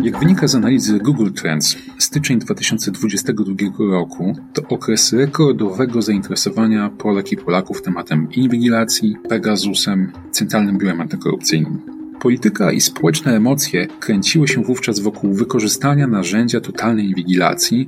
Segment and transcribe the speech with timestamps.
[0.00, 7.36] Jak wynika z analizy Google Trends, styczeń 2022 roku to okres rekordowego zainteresowania Polek i
[7.36, 11.78] Polaków tematem inwigilacji, Pegasusem, Centralnym Biurem Antykorupcyjnym.
[12.20, 17.86] Polityka i społeczne emocje kręciły się wówczas wokół wykorzystania narzędzia totalnej inwigilacji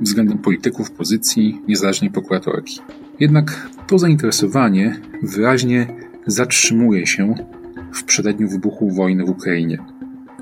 [0.00, 2.80] względem polityków pozycji niezależnej prokuratorki.
[3.20, 5.86] Jednak to zainteresowanie wyraźnie
[6.26, 7.34] zatrzymuje się
[7.92, 9.78] w przededniu wybuchu wojny w Ukrainie.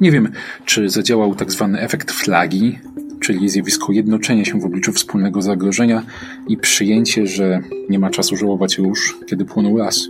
[0.00, 0.32] Nie wiem,
[0.64, 2.78] czy zadziałał tak zwany efekt flagi,
[3.20, 6.02] czyli zjawisko jednoczenia się w obliczu wspólnego zagrożenia
[6.48, 10.08] i przyjęcie, że nie ma czasu żałować róż, kiedy płonął las.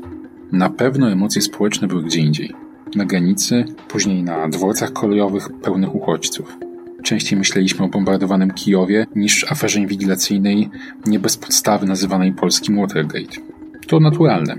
[0.53, 2.55] Na pewno emocje społeczne były gdzie indziej.
[2.95, 6.57] Na granicy, później na dworcach kolejowych pełnych uchodźców.
[7.03, 10.71] Częściej myśleliśmy o bombardowanym Kijowie niż aferze inwigilacyjnej
[11.07, 13.41] nie bez podstawy nazywanej polskim Watergate.
[13.87, 14.57] To naturalne.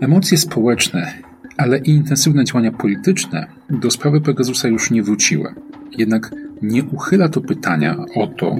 [0.00, 1.29] Emocje społeczne
[1.60, 5.54] ale intensywne działania polityczne do sprawy Pegasusa już nie wróciły.
[5.98, 6.30] Jednak
[6.62, 8.58] nie uchyla to pytania o to,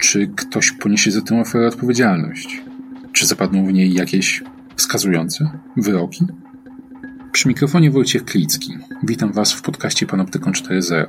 [0.00, 2.62] czy ktoś poniesie za tę aferę odpowiedzialność.
[3.12, 4.42] Czy zapadną w niej jakieś
[4.76, 6.26] wskazujące wyroki?
[7.32, 8.72] Przy mikrofonie Wojciech Klicki.
[9.02, 11.06] Witam Was w podcaście Panoptykon 4.0.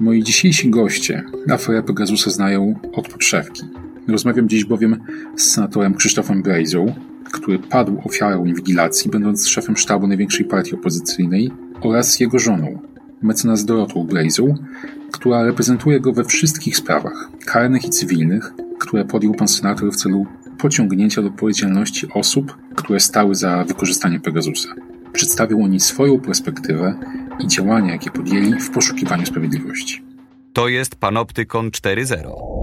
[0.00, 3.62] Moi dzisiejsi goście aferę Pegasusa znają od podszewki.
[4.08, 5.00] Rozmawiam dziś bowiem
[5.36, 6.94] z senatorem Krzysztofem Brejzą,
[7.32, 12.78] który padł ofiarą inwigilacji, będąc szefem sztabu największej partii opozycyjnej, oraz jego żoną,
[13.22, 14.54] mecenas Dorotą Brejzą,
[15.12, 20.26] która reprezentuje go we wszystkich sprawach, karnych i cywilnych, które podjął pan senator w celu
[20.58, 24.68] pociągnięcia do odpowiedzialności osób, które stały za wykorzystaniem Pegasusa.
[25.12, 26.94] Przedstawił oni swoją perspektywę
[27.40, 30.02] i działania, jakie podjęli w poszukiwaniu sprawiedliwości.
[30.52, 32.62] To jest Panoptykon 4.0.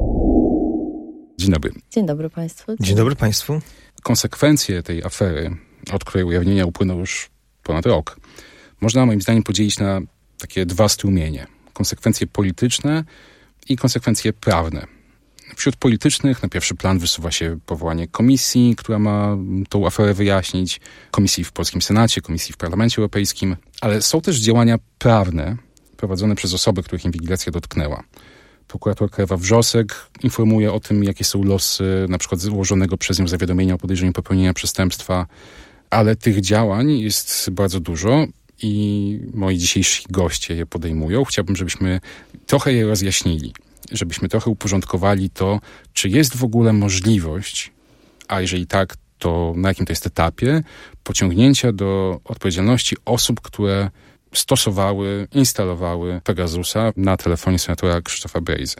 [1.38, 1.72] Dzień dobry.
[1.92, 2.72] Dzień dobry Państwu.
[2.80, 3.59] Dzień dobry Państwu
[4.03, 5.58] konsekwencje tej afery,
[5.92, 7.30] od której ujawnienia upłynął już
[7.64, 8.19] ponad rok,
[8.81, 10.02] można moim zdaniem podzielić na
[10.38, 11.47] takie dwa strumienie.
[11.73, 13.03] Konsekwencje polityczne
[13.69, 14.88] i konsekwencje prawne.
[15.56, 19.38] Wśród politycznych na pierwszy plan wysuwa się powołanie komisji, która ma
[19.69, 20.81] tą aferę wyjaśnić,
[21.12, 25.57] komisji w polskim Senacie, komisji w Parlamencie Europejskim, ale są też działania prawne
[25.97, 28.03] prowadzone przez osoby, których inwigilacja dotknęła
[28.69, 33.74] prokuratorka Ewa Wrzosek informuje o tym, jakie są losy na przykład złożonego przez nią zawiadomienia
[33.74, 35.25] o podejrzeniu popełnienia przestępstwa,
[35.90, 38.25] ale tych działań jest bardzo dużo
[38.62, 41.25] i moi dzisiejsi goście je podejmują.
[41.25, 42.00] Chciałbym, żebyśmy
[42.46, 43.53] trochę je rozjaśnili,
[43.91, 45.59] żebyśmy trochę uporządkowali to,
[45.94, 47.72] czy jest w ogóle możliwość,
[48.28, 50.63] a jeżeli tak, to na jakim to jest etapie,
[51.03, 53.90] pociągnięcia do odpowiedzialności osób, które
[54.34, 58.75] stosowały, instalowały Pegasusa na telefonie senatora Krzysztofa Brejzy.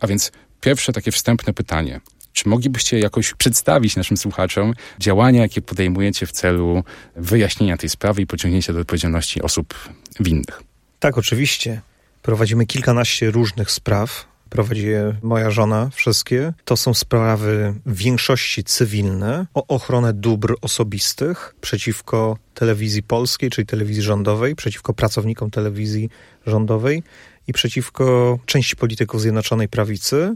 [0.00, 2.00] A więc pierwsze takie wstępne pytanie.
[2.32, 6.84] Czy moglibyście jakoś przedstawić naszym słuchaczom działania, jakie podejmujecie w celu
[7.16, 9.74] wyjaśnienia tej sprawy i pociągnięcia do odpowiedzialności osób
[10.20, 10.62] winnych?
[10.98, 11.80] Tak, oczywiście.
[12.22, 16.52] Prowadzimy kilkanaście różnych spraw prowadzi je moja żona, wszystkie.
[16.64, 24.02] To są sprawy w większości cywilne o ochronę dóbr osobistych przeciwko telewizji polskiej, czyli telewizji
[24.02, 26.10] rządowej, przeciwko pracownikom telewizji
[26.46, 27.02] rządowej
[27.46, 30.34] i przeciwko części polityków Zjednoczonej Prawicy,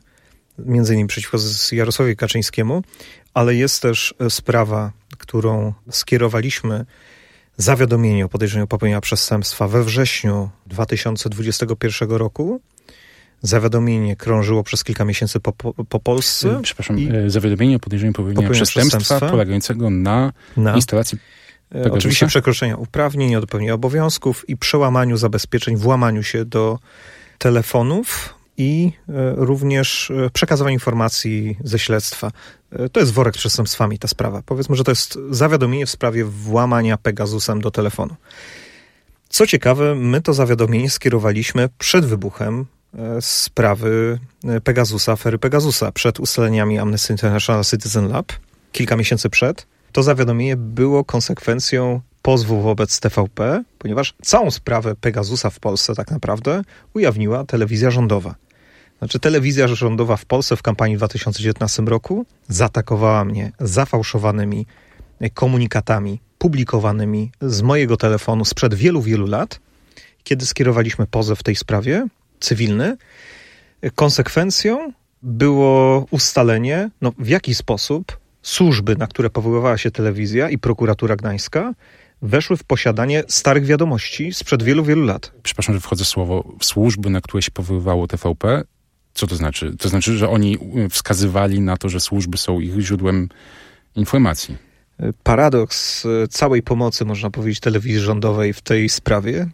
[0.59, 1.39] między innymi przeciwko
[1.73, 2.83] Jarosławowi Kaczyńskiemu,
[3.35, 6.87] ale jest też sprawa, którą skierowaliśmy
[7.57, 12.61] zawiadomienie o podejrzeniu popełnienia przestępstwa we wrześniu 2021 roku
[13.43, 16.59] Zawiadomienie krążyło przez kilka miesięcy po, po, po Polsce.
[16.59, 17.09] E, przepraszam, i...
[17.17, 21.19] E, zawiadomienie o podejrzeniu popełnienia przestępstwa, przestępstwa polegającego na, na instalacji
[21.69, 21.97] Pegasusa?
[21.97, 26.79] Oczywiście przekroczenia uprawnień, niedopełnienia obowiązków i przełamaniu zabezpieczeń, włamaniu się do
[27.39, 32.31] telefonów i e, również przekazywanie informacji ze śledztwa.
[32.93, 34.43] To jest worek z przestępstwami ta sprawa.
[34.47, 38.15] Powiedzmy, że to jest zawiadomienie w sprawie włamania Pegasusem do telefonu.
[39.29, 42.76] Co ciekawe, my to zawiadomienie skierowaliśmy przed wybuchem E,
[43.21, 48.33] sprawy e, Pegasusa, afery Pegasusa przed ustaleniami Amnesty International Citizen Lab,
[48.73, 49.67] kilka miesięcy przed.
[49.93, 56.63] To zawiadomienie było konsekwencją pozwu wobec TVP, ponieważ całą sprawę Pegasusa w Polsce tak naprawdę
[56.95, 58.35] ujawniła telewizja rządowa.
[58.99, 64.67] Znaczy, telewizja rządowa w Polsce w kampanii w 2019 roku zaatakowała mnie zafałszowanymi
[65.35, 69.61] komunikatami publikowanymi z mojego telefonu sprzed wielu, wielu lat.
[70.25, 72.07] Kiedy skierowaliśmy pozew w tej sprawie,
[72.41, 72.97] cywilny.
[73.95, 74.93] Konsekwencją
[75.23, 81.75] było ustalenie, no, w jaki sposób służby, na które powoływała się telewizja i prokuratura gdańska,
[82.23, 85.33] weszły w posiadanie starych wiadomości sprzed wielu, wielu lat.
[85.43, 86.53] Przepraszam, że wchodzę w słowo.
[86.63, 88.65] Służby, na które się powoływało TVP,
[89.15, 89.77] co to znaczy?
[89.79, 90.59] To znaczy, że oni
[90.91, 93.29] wskazywali na to, że służby są ich źródłem
[93.95, 94.57] informacji.
[95.23, 99.49] Paradoks całej pomocy, można powiedzieć, telewizji rządowej w tej sprawie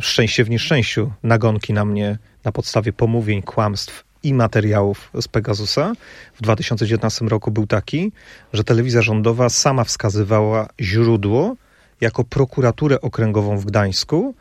[0.00, 5.92] szczęście w nieszczęściu nagonki na mnie na podstawie pomówień, kłamstw i materiałów z Pegasusa
[6.34, 8.12] w 2019 roku był taki,
[8.52, 11.56] że telewizja rządowa sama wskazywała źródło
[12.00, 14.34] jako prokuraturę okręgową w Gdańsku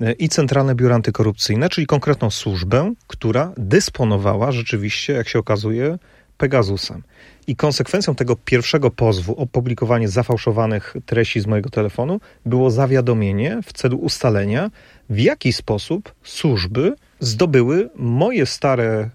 [0.00, 5.98] e, i Centralne Biuro Antykorupcyjne, czyli konkretną służbę, która dysponowała rzeczywiście, jak się okazuje,
[6.38, 7.02] Pegasusem.
[7.50, 13.72] I konsekwencją tego pierwszego pozwu o publikowanie zafałszowanych treści z mojego telefonu było zawiadomienie w
[13.72, 14.70] celu ustalenia,
[15.10, 19.10] w jaki sposób służby zdobyły moje stare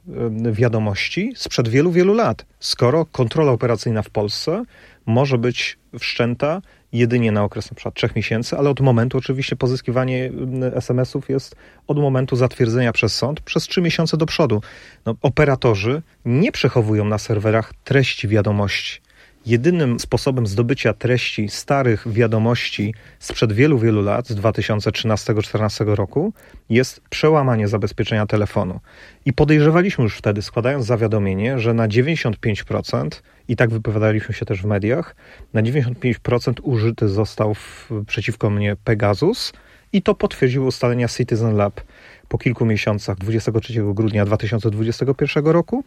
[0.52, 2.46] wiadomości sprzed wielu, wielu lat.
[2.60, 4.64] Skoro kontrola operacyjna w Polsce
[5.06, 6.62] może być wszczęta
[6.92, 10.32] jedynie na okres przykład trzech miesięcy, ale od momentu oczywiście pozyskiwanie
[10.76, 11.56] SMS-ów jest
[11.88, 14.62] od momentu zatwierdzenia przez sąd przez trzy miesiące do przodu.
[15.06, 19.05] No, operatorzy nie przechowują na serwerach treści wiadomości.
[19.46, 26.34] Jedynym sposobem zdobycia treści starych wiadomości sprzed wielu, wielu lat, z 2013-2014 roku,
[26.70, 28.80] jest przełamanie zabezpieczenia telefonu.
[29.26, 33.10] I podejrzewaliśmy już wtedy, składając zawiadomienie, że na 95%,
[33.48, 35.16] i tak wypowiadaliśmy się też w mediach,
[35.54, 39.54] na 95% użyty został w, przeciwko mnie Pegasus,
[39.94, 41.82] i to potwierdziły ustalenia Citizen Lab
[42.30, 45.84] po kilku miesiącach, 23 grudnia 2021 roku.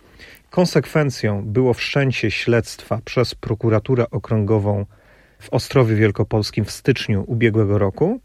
[0.51, 4.87] Konsekwencją było wszczęcie śledztwa przez prokuraturę okręgową
[5.39, 8.21] w Ostrowie Wielkopolskim w styczniu ubiegłego roku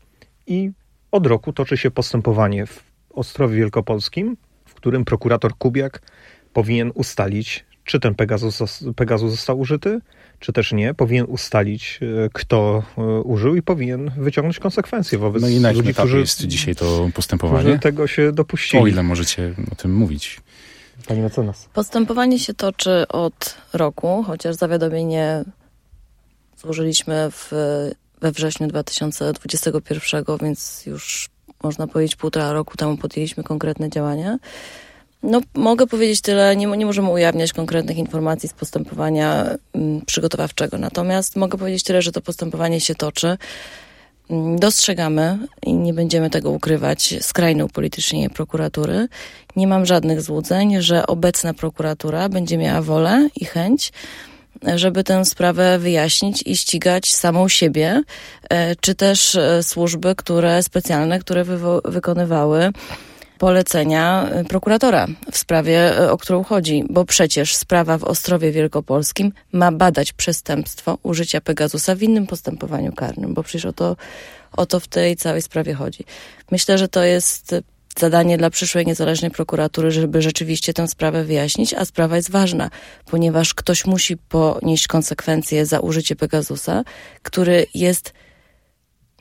[0.48, 0.72] i
[1.12, 2.84] od roku toczy się postępowanie w
[3.14, 6.02] Ostrowie Wielkopolskim, w którym prokurator Kubiak
[6.54, 10.00] powinien ustalić, czy ten Pegasus, Pegasus został użyty,
[10.40, 10.94] czy też nie.
[10.94, 15.94] Powinien ustalić, e, kto e, użył i powinien wyciągnąć konsekwencje wobec no i na ludzi,
[15.94, 17.80] którzy jest dzisiaj to postępowanie?
[17.80, 18.84] tego się dopuścili.
[18.84, 20.42] O ile możecie o tym mówić?
[21.08, 21.70] Pani mecenas.
[21.74, 25.44] Postępowanie się toczy od roku, chociaż zawiadomienie
[26.58, 27.52] złożyliśmy w,
[28.22, 31.30] we wrześniu 2021, więc już
[31.64, 34.38] można powiedzieć półtora roku temu podjęliśmy konkretne działania.
[35.24, 40.78] No, mogę powiedzieć tyle, nie, nie możemy ujawniać konkretnych informacji z postępowania mm, przygotowawczego.
[40.78, 43.38] Natomiast mogę powiedzieć tyle, że to postępowanie się toczy.
[44.30, 49.08] Mm, dostrzegamy i nie będziemy tego ukrywać skrajne upolitycznienie prokuratury.
[49.56, 53.92] Nie mam żadnych złudzeń, że obecna prokuratura będzie miała wolę i chęć,
[54.76, 58.02] żeby tę sprawę wyjaśnić i ścigać samą siebie,
[58.50, 61.46] e, czy też e, służby, które specjalne, które
[61.86, 62.72] wykonywały
[63.44, 69.32] polecenia y, prokuratora w sprawie, y, o którą chodzi, bo przecież sprawa w Ostrowie Wielkopolskim
[69.52, 73.96] ma badać przestępstwo użycia Pegasusa w innym postępowaniu karnym, bo przecież o to,
[74.52, 76.04] o to w tej całej sprawie chodzi.
[76.52, 77.56] Myślę, że to jest
[78.00, 82.70] zadanie dla przyszłej niezależnej prokuratury, żeby rzeczywiście tę sprawę wyjaśnić, a sprawa jest ważna,
[83.06, 86.84] ponieważ ktoś musi ponieść konsekwencje za użycie Pegasusa,
[87.24, 88.14] który jest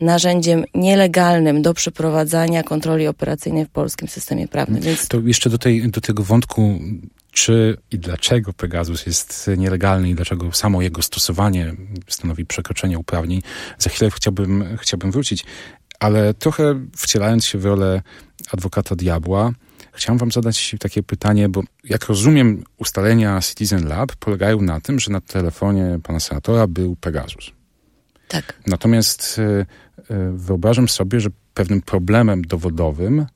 [0.02, 4.82] narzędziem nielegalnym do przeprowadzania kontroli operacyjnej w polskim systemie prawnym.
[4.82, 5.08] Więc...
[5.08, 6.80] To jeszcze do, tej, do tego wątku,
[7.30, 11.74] czy i dlaczego Pegasus jest nielegalny i dlaczego samo jego stosowanie
[12.08, 13.42] stanowi przekroczenie uprawnień,
[13.78, 15.44] za chwilę chciałbym, chciałbym wrócić.
[16.00, 18.02] Ale trochę wcielając się w rolę
[18.52, 19.52] adwokata diabła,
[19.92, 25.10] chciałem wam zadać takie pytanie, bo jak rozumiem ustalenia Citizen Lab polegają na tym, że
[25.10, 27.61] na telefonie pana senatora był Pegasus.
[28.32, 28.54] Tak.
[28.66, 29.66] Natomiast e,
[30.14, 33.26] e, wyobrażam sobie, że pewnym problemem dowodowym,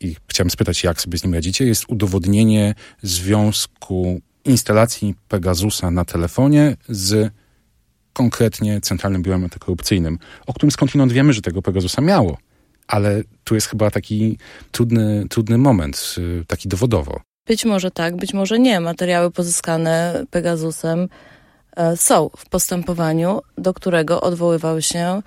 [0.00, 6.76] i chciałem spytać, jak sobie z nim radzicie, jest udowodnienie związku instalacji Pegasusa na telefonie
[6.88, 7.32] z
[8.12, 12.38] konkretnie Centralnym Biurem Antykorupcyjnym, o którym skądinąd wiemy, że tego Pegasusa miało.
[12.86, 14.38] Ale tu jest chyba taki
[14.72, 17.20] trudny, trudny moment, e, taki dowodowo.
[17.46, 18.80] Być może tak, być może nie.
[18.80, 21.08] Materiały pozyskane Pegasusem
[21.96, 25.22] są w postępowaniu, do którego odwoływał się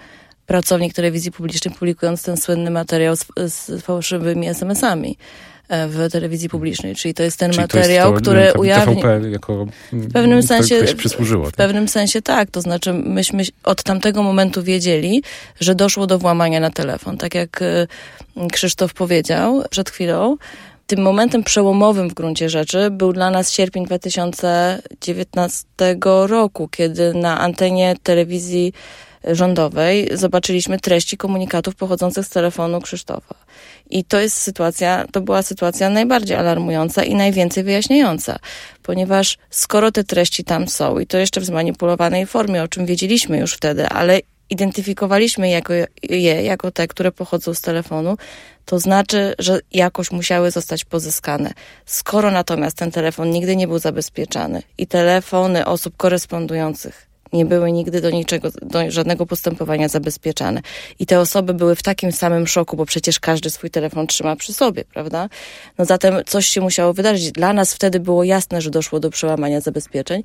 [0.46, 5.18] pracownik telewizji publicznej, publikując ten słynny materiał z, z fałszywymi SMS-ami
[5.70, 6.96] e, w telewizji publicznej.
[6.96, 9.02] Czyli to jest ten Czyli materiał, jest to, który ujawni...
[9.32, 11.46] jako w pewnym sensie przysłużyło.
[11.46, 11.56] W tak?
[11.56, 12.52] pewnym sensie tak.
[12.52, 15.24] To znaczy myśmy od tamtego momentu wiedzieli,
[15.60, 17.18] że doszło do włamania na telefon.
[17.18, 17.88] Tak jak e,
[18.52, 20.38] Krzysztof powiedział przed chwilą,
[20.92, 25.66] tym momentem przełomowym w gruncie rzeczy był dla nas sierpień 2019
[26.28, 28.74] roku, kiedy na antenie telewizji
[29.24, 33.36] rządowej zobaczyliśmy treści komunikatów pochodzących z telefonu Krzysztofa.
[33.90, 38.40] I to jest sytuacja, to była sytuacja najbardziej alarmująca i najwięcej wyjaśniająca,
[38.84, 43.38] ponieważ skoro te treści tam są i to jeszcze w zmanipulowanej formie, o czym wiedzieliśmy
[43.38, 44.20] już wtedy, ale
[44.52, 45.74] identyfikowaliśmy jako,
[46.10, 48.18] je jako te, które pochodzą z telefonu,
[48.66, 51.54] to znaczy, że jakoś musiały zostać pozyskane.
[51.86, 58.02] Skoro natomiast ten telefon nigdy nie był zabezpieczany i telefony osób korespondujących nie były nigdy
[58.02, 60.62] do niczego, do żadnego postępowania zabezpieczane.
[61.00, 64.54] I te osoby były w takim samym szoku, bo przecież każdy swój telefon trzyma przy
[64.54, 65.30] sobie, prawda?
[65.78, 67.32] No zatem coś się musiało wydarzyć.
[67.32, 70.24] Dla nas wtedy było jasne, że doszło do przełamania zabezpieczeń.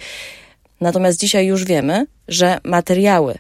[0.81, 3.39] Natomiast dzisiaj już wiemy, że materiały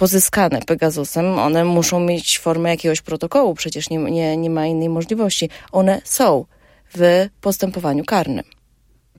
[0.00, 5.50] pozyskane Pegasusem, one muszą mieć formę jakiegoś protokołu, przecież nie, nie, nie ma innej możliwości.
[5.72, 6.44] One są
[6.94, 8.44] w postępowaniu karnym.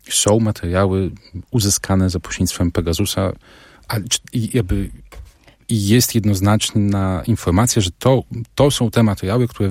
[0.09, 1.11] Są materiały
[1.51, 3.31] uzyskane za pośrednictwem Pegasusa,
[3.87, 3.95] a
[4.33, 4.89] jakby
[5.69, 8.23] jest jednoznaczna informacja, że to,
[8.55, 9.69] to są te materiały, które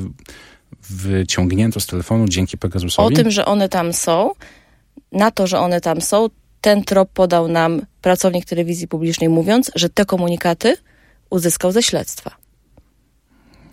[0.91, 3.15] wyciągnięto z telefonu dzięki Pegasusowi?
[3.15, 4.33] O tym, że one tam są,
[5.13, 6.29] na to, że one tam są,
[6.61, 10.77] ten trop podał nam pracownik telewizji publicznej, mówiąc, że te komunikaty
[11.31, 12.31] uzyskał ze śledztwa.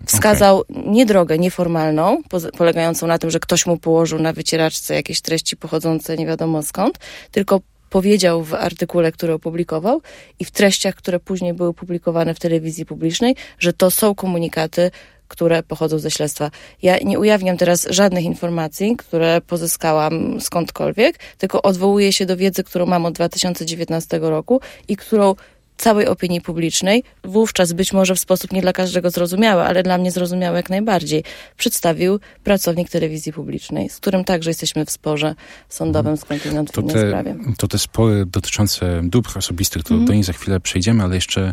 [0.06, 0.84] Wskazał okay.
[0.86, 2.22] nie drogę nieformalną,
[2.58, 6.98] polegającą na tym, że ktoś mu położył na wycieraczce jakieś treści pochodzące nie wiadomo skąd,
[7.32, 10.02] tylko powiedział w artykule, który opublikował
[10.40, 14.92] i w treściach, które później były publikowane w telewizji publicznej, że to są komunikaty,
[15.28, 16.52] które pochodzą ze śledztwa.
[16.82, 22.86] Ja nie ujawniam teraz żadnych informacji, które pozyskałam skądkolwiek, tylko odwołuję się do wiedzy, którą
[22.86, 25.36] mam od 2019 roku i którą
[25.77, 30.12] całej opinii publicznej, wówczas być może w sposób nie dla każdego zrozumiały, ale dla mnie
[30.12, 31.24] zrozumiały jak najbardziej,
[31.57, 35.36] przedstawił pracownik telewizji publicznej, z którym także jesteśmy w sporze
[35.69, 37.36] sądowym skądinąd w te, sprawie.
[37.57, 40.05] To te spory dotyczące dóbr osobistych, to mm.
[40.05, 41.51] do nich za chwilę przejdziemy, ale jeszcze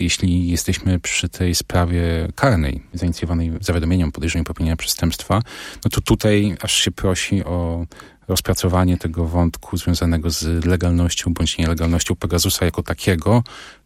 [0.00, 5.42] jeśli jesteśmy przy tej sprawie karnej, zainicjowanej zawiadomieniem podejrzeniem popełnienia przestępstwa,
[5.84, 7.86] no to tutaj aż się prosi o
[8.30, 13.42] rozpracowanie tego wątku związanego z legalnością bądź nielegalnością Pegasusa jako takiego,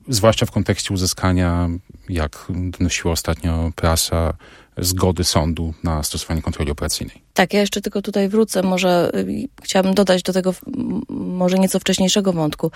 [0.08, 1.68] zwłaszcza w kontekście uzyskania,
[2.08, 2.46] jak
[2.78, 4.34] donosiła ostatnio prasa,
[4.78, 7.22] zgody sądu na stosowanie kontroli operacyjnej.
[7.34, 8.62] Tak, ja jeszcze tylko tutaj wrócę.
[8.62, 10.54] Może y, chciałabym dodać do tego
[11.08, 12.70] może nieco wcześniejszego wątku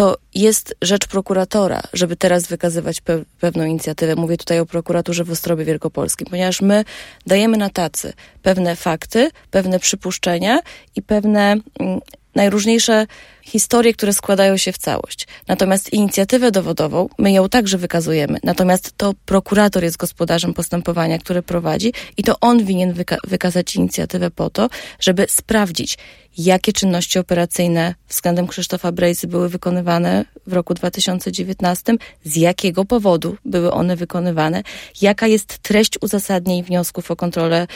[0.00, 4.16] to jest rzecz prokuratora, żeby teraz wykazywać pe pewną inicjatywę.
[4.16, 6.84] Mówię tutaj o prokuraturze w Ostrowie Wielkopolskim, ponieważ my
[7.26, 10.60] dajemy na tacy pewne fakty, pewne przypuszczenia
[10.96, 12.00] i pewne mm,
[12.34, 13.06] najróżniejsze
[13.42, 15.26] historie, które składają się w całość.
[15.48, 18.38] Natomiast inicjatywę dowodową, my ją także wykazujemy.
[18.42, 24.30] Natomiast to prokurator jest gospodarzem postępowania, które prowadzi i to on winien wyka wykazać inicjatywę
[24.30, 24.68] po to,
[25.00, 25.98] żeby sprawdzić,
[26.38, 31.94] jakie czynności operacyjne względem Krzysztofa Brejzy były wykonywane w roku 2019,
[32.24, 34.62] z jakiego powodu były one wykonywane,
[35.02, 37.66] jaka jest treść uzasadnień wniosków o kontrolę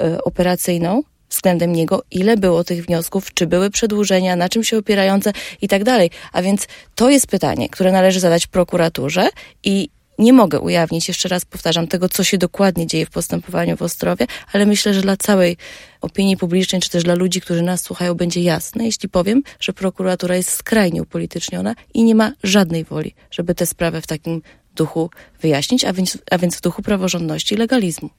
[0.00, 1.02] y, operacyjną,
[1.34, 5.84] względem niego, ile było tych wniosków, czy były przedłużenia, na czym się opierające i tak
[5.84, 6.10] dalej.
[6.32, 9.28] A więc to jest pytanie, które należy zadać prokuraturze
[9.64, 9.88] i
[10.18, 14.26] nie mogę ujawnić, jeszcze raz powtarzam, tego, co się dokładnie dzieje w postępowaniu w Ostrowie,
[14.52, 15.56] ale myślę, że dla całej
[16.00, 20.36] opinii publicznej, czy też dla ludzi, którzy nas słuchają, będzie jasne, jeśli powiem, że prokuratura
[20.36, 24.42] jest skrajnie upolityczniona i nie ma żadnej woli, żeby tę sprawę w takim
[24.74, 25.10] duchu
[25.40, 28.10] wyjaśnić, a więc, a więc w duchu praworządności i legalizmu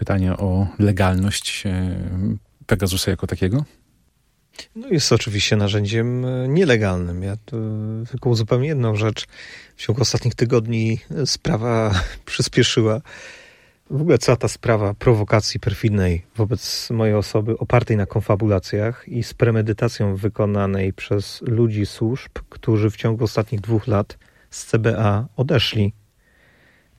[0.00, 1.96] pytanie o legalność e,
[2.66, 3.64] Pegasusa jako takiego?
[4.76, 7.22] No jest oczywiście narzędziem e, nielegalnym.
[7.22, 7.36] Ja
[8.10, 9.26] tylko zupełnie jedną rzecz.
[9.76, 11.94] W ciągu ostatnich tygodni sprawa
[12.30, 13.00] przyspieszyła.
[13.90, 19.34] W ogóle cała ta sprawa prowokacji perfidnej wobec mojej osoby, opartej na konfabulacjach i z
[19.34, 24.18] premedytacją wykonanej przez ludzi służb, którzy w ciągu ostatnich dwóch lat
[24.50, 25.92] z CBA odeszli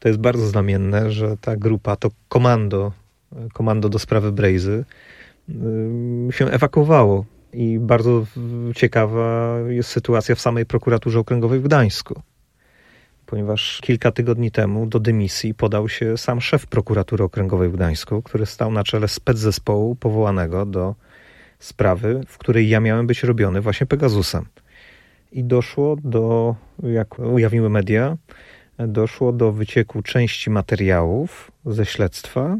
[0.01, 2.91] to jest bardzo znamienne, że ta grupa, to komando,
[3.53, 4.85] komando do sprawy Brejzy
[6.31, 7.25] się ewakuowało.
[7.53, 8.25] I bardzo
[8.75, 12.21] ciekawa jest sytuacja w samej prokuraturze okręgowej w Gdańsku.
[13.25, 18.45] Ponieważ kilka tygodni temu do dymisji podał się sam szef prokuratury okręgowej w Gdańsku, który
[18.45, 20.95] stał na czele spецzespołu powołanego do
[21.59, 24.45] sprawy, w której ja miałem być robiony właśnie Pegasusem.
[25.31, 28.17] I doszło do, jak ujawniły media,
[28.87, 32.57] doszło do wycieku części materiałów ze śledztwa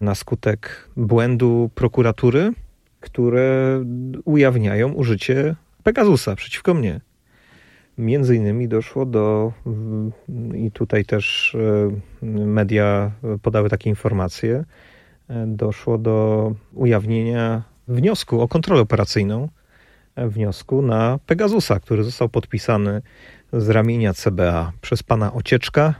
[0.00, 2.52] na skutek błędu prokuratury,
[3.00, 3.80] które
[4.24, 7.00] ujawniają użycie Pegasusa przeciwko mnie.
[7.98, 9.52] Między innymi doszło do,
[10.54, 11.56] i tutaj też
[12.22, 13.12] e, media
[13.42, 14.64] podały takie informacje,
[15.28, 19.48] e, doszło do ujawnienia wniosku o kontrolę operacyjną,
[20.16, 23.02] e, wniosku na Pegasusa, który został podpisany
[23.52, 25.94] z ramienia CBA przez pana Ocieczka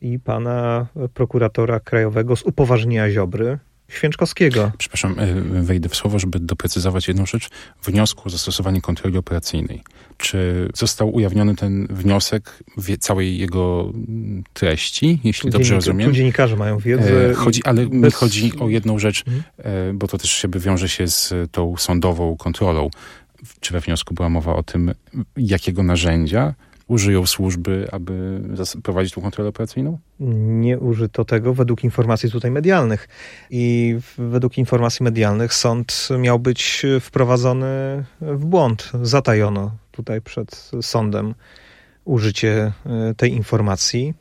[0.00, 3.58] i pana prokuratora krajowego z upoważnienia Ziobry,
[3.88, 4.72] Święczkowskiego.
[4.78, 7.48] Przepraszam, e, wejdę w słowo, żeby doprecyzować jedną rzecz.
[7.84, 9.82] Wniosku o zastosowanie kontroli operacyjnej.
[10.16, 13.92] Czy został ujawniony ten wniosek w całej jego
[14.52, 16.08] treści, jeśli dobrze rozumiem?
[16.08, 17.30] Tu dziennikarze mają wiedzę.
[17.30, 18.14] E, chodzi, ale bez...
[18.14, 19.44] chodzi o jedną rzecz, mhm.
[19.58, 22.90] E, bo to też jakby wiąże się z tą sądową kontrolą
[23.60, 24.94] Czy we wniosku była mowa o tym,
[25.36, 26.54] jakiego narzędzia
[26.88, 28.40] użyją służby, aby
[28.82, 29.98] prowadzić tą kontrolę operacyjną?
[30.60, 33.08] Nie użyto tego według informacji tutaj medialnych.
[33.50, 38.90] I według informacji medialnych sąd miał być wprowadzony w błąd.
[39.02, 41.34] Zatajono tutaj przed sądem
[42.04, 44.14] użycie e, tej informacji.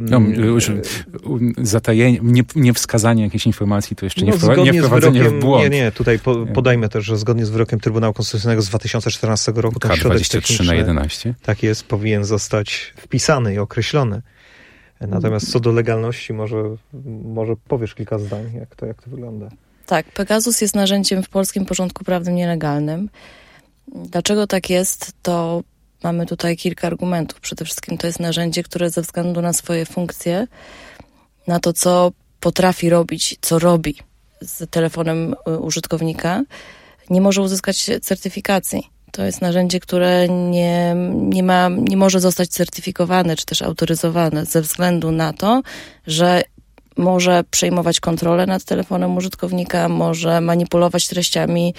[0.00, 1.54] No, mm.
[1.58, 5.64] zatajenie, nie, nie wskazanie jakiejś informacji to jeszcze nie, no, nie wprowadzenie wyrokiem, w błąd.
[5.64, 9.80] Nie, nie, tutaj po, podajmy też, że zgodnie z wyrokiem Trybunału Konstytucyjnego z 2014 roku
[9.80, 11.34] ten środek 23 na 11.
[11.42, 14.22] Tak jest, powinien zostać wpisany i określony.
[15.00, 16.76] Natomiast co do legalności, może,
[17.24, 19.48] może powiesz kilka zdań, jak to, jak to wygląda.
[19.86, 23.08] Tak, Pegasus jest narzędziem w polskim porządku prawnym nielegalnym.
[23.94, 25.62] Dlaczego tak jest, to
[26.02, 27.40] Mamy tutaj kilka argumentów.
[27.40, 30.46] Przede wszystkim to jest narzędzie, które ze względu na swoje funkcje,
[31.46, 33.96] na to, co potrafi robić, co robi
[34.40, 36.42] z telefonem y, użytkownika,
[37.10, 38.82] nie może uzyskać certyfikacji.
[39.12, 44.62] To jest narzędzie, które nie, nie, ma, nie może zostać certyfikowane czy też autoryzowane ze
[44.62, 45.62] względu na to,
[46.06, 46.42] że
[46.98, 51.74] może przejmować kontrolę nad telefonem użytkownika, może manipulować treściami,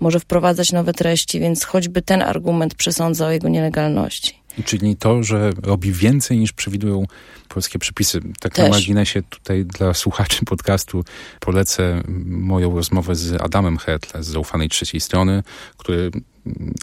[0.00, 4.44] może wprowadzać nowe treści, więc choćby ten argument przesądza o jego nielegalności.
[4.64, 7.06] Czyli to, że robi więcej niż przewidują
[7.48, 8.20] polskie przepisy.
[8.40, 8.64] Tak Też.
[8.64, 11.04] na marginesie tutaj dla słuchaczy podcastu
[11.40, 15.42] polecę moją rozmowę z Adamem Hertle z zaufanej trzeciej strony,
[15.76, 16.10] który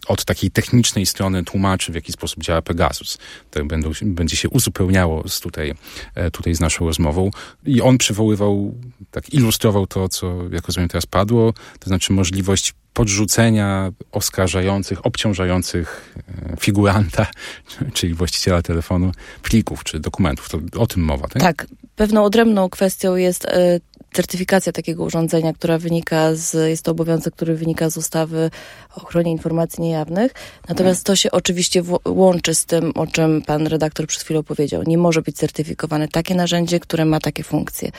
[0.08, 3.18] od takiej technicznej strony tłumaczy, w jaki sposób działa Pegasus.
[3.52, 5.74] To będą, będzie się uzupełniało z tutaj,
[6.16, 7.32] e, tutaj z naszą rozmową.
[7.66, 8.76] I on przywoływał,
[9.12, 16.16] tak ilustrował to, co, jak rozumiem, teraz padło, to znaczy możliwość podrzucenia oskarżających, obciążających
[16.54, 17.28] e, figuranta,
[17.94, 19.12] czyli właściciela telefonu,
[19.44, 20.50] plików czy dokumentów.
[20.50, 21.42] To o tym mowa, tak?
[21.42, 21.68] Tak.
[21.96, 23.80] Pewną odrębną kwestią jest e,
[24.14, 28.52] certyfikacja takiego urządzenia, która wynika z, jest to obowiązek, który wynika z ustawy
[28.96, 30.32] o ochronie informacji niejawnych.
[30.70, 34.84] Natomiast to się oczywiście łączy z tym, o czym pan redaktor przed chwilą powiedział.
[34.88, 37.92] Nie może być certyfikowane takie narzędzie, które ma takie funkcje.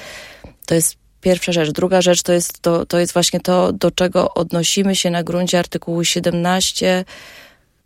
[0.66, 1.70] To jest pierwsza rzecz.
[1.70, 5.58] Druga rzecz to jest, to, to jest właśnie to, do czego odnosimy się na gruncie
[5.58, 7.04] artykułu 17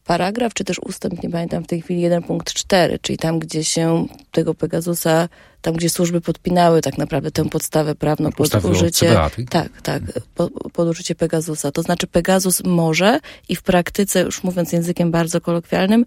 [0.07, 4.55] paragraf, czy też ustęp, nie pamiętam w tej chwili, 1.4, czyli tam, gdzie się tego
[4.55, 5.29] Pegasusa,
[5.63, 9.15] tam, gdzie służby podpinały tak naprawdę tę podstawę prawną pod użycie...
[9.51, 10.03] Tak, tak,
[10.35, 11.73] pod, pod użycie Pegasusa.
[11.73, 16.05] To znaczy Pegasus może i w praktyce, już mówiąc językiem bardzo kolokwialnym,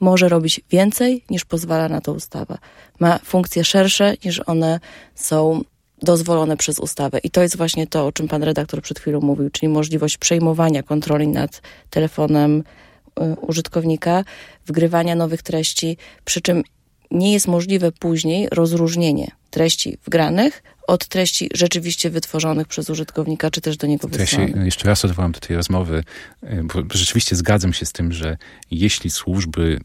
[0.00, 2.58] może robić więcej niż pozwala na to ustawa.
[3.00, 4.80] Ma funkcje szersze niż one
[5.14, 5.62] są
[6.02, 7.18] dozwolone przez ustawę.
[7.18, 10.82] I to jest właśnie to, o czym pan redaktor przed chwilą mówił, czyli możliwość przejmowania
[10.82, 12.62] kontroli nad telefonem
[13.40, 14.24] użytkownika,
[14.66, 16.62] wgrywania nowych treści, przy czym
[17.10, 23.76] nie jest możliwe później rozróżnienie treści wgranych od treści rzeczywiście wytworzonych przez użytkownika, czy też
[23.76, 24.56] do niego wysłanych.
[24.56, 26.04] Ja jeszcze raz odwołam do tej rozmowy,
[26.44, 28.36] y, bo rzeczywiście zgadzam się z tym, że
[28.70, 29.80] jeśli służby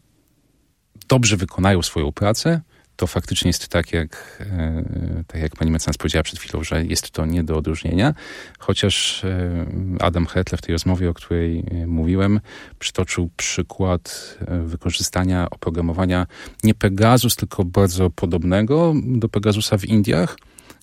[1.08, 2.60] dobrze wykonają swoją pracę,
[2.96, 4.84] to faktycznie jest tak jak, e,
[5.26, 8.14] tak jak pani mecenas powiedziała przed chwilą, że jest to nie do odróżnienia,
[8.58, 9.66] chociaż e,
[10.00, 12.40] Adam Hetle w tej rozmowie, o której e, mówiłem,
[12.78, 16.26] przytoczył przykład wykorzystania oprogramowania
[16.64, 20.38] nie Pegasus, tylko bardzo podobnego do Pegasusa w Indiach,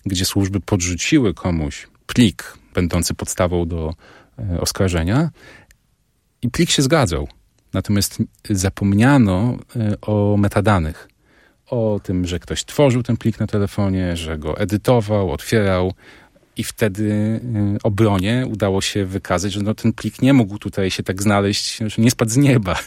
[0.06, 3.94] gdzie służby podrzuciły komuś plik będący podstawą do
[4.60, 5.30] oskarżenia
[6.42, 7.28] i plik się zgadzał.
[7.72, 8.18] Natomiast
[8.50, 9.58] zapomniano
[10.02, 11.08] o metadanych
[11.70, 15.92] o tym, że ktoś tworzył ten plik na telefonie, że go edytował, otwierał,
[16.56, 17.04] i wtedy
[17.74, 21.76] y, obronie udało się wykazać, że no, ten plik nie mógł tutaj się tak znaleźć,
[21.76, 22.78] że nie spadł z nieba.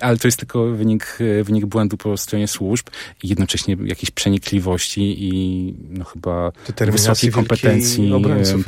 [0.00, 2.86] Ale to jest tylko wynik, y, wynik błędu po stronie służb
[3.22, 8.10] i jednocześnie jakiejś przenikliwości i no, chyba wysokiej kompetencji y,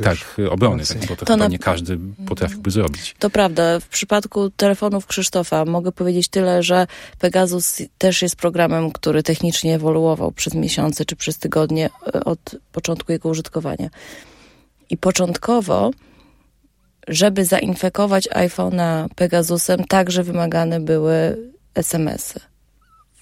[0.03, 0.17] tak,
[0.49, 1.47] obrony, tak, bo to, to chyba na...
[1.47, 3.15] nie każdy potrafiłby zrobić.
[3.19, 3.79] To prawda.
[3.79, 6.87] W przypadku telefonów Krzysztofa mogę powiedzieć tyle, że
[7.19, 11.89] Pegasus też jest programem, który technicznie ewoluował przez miesiące czy przez tygodnie
[12.25, 13.89] od początku jego użytkowania.
[14.89, 15.91] I początkowo,
[17.07, 21.37] żeby zainfekować iPhone'a Pegasusem, także wymagane były
[21.75, 22.39] SMS-y.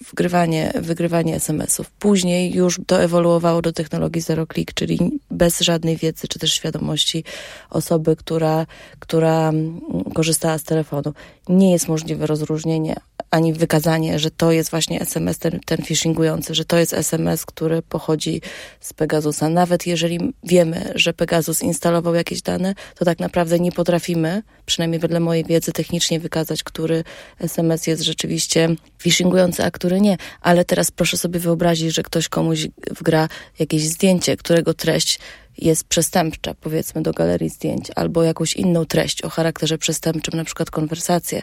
[0.00, 1.90] Wgrywanie, wygrywanie SMS-ów.
[1.90, 7.24] Później już to ewoluowało do technologii zero click, czyli bez żadnej wiedzy czy też świadomości
[7.70, 8.66] osoby, która,
[8.98, 9.80] która mm,
[10.14, 11.12] korzystała z telefonu.
[11.48, 12.96] Nie jest możliwe rozróżnienie
[13.30, 17.82] ani wykazanie, że to jest właśnie SMS, ten, ten phishingujący, że to jest SMS, który
[17.82, 18.40] pochodzi
[18.80, 19.48] z Pegasusa.
[19.48, 25.20] Nawet jeżeli wiemy, że Pegasus instalował jakieś dane, to tak naprawdę nie potrafimy, przynajmniej wedle
[25.20, 27.04] mojej wiedzy, technicznie wykazać, który
[27.38, 30.16] SMS jest rzeczywiście phishingujący, a który nie.
[30.40, 35.18] Ale teraz proszę sobie wyobrazić, że ktoś komuś wgra jakieś zdjęcie, którego treść
[35.60, 40.70] jest przestępcza, powiedzmy do galerii zdjęć, albo jakąś inną treść o charakterze przestępczym, na przykład
[40.70, 41.42] konwersację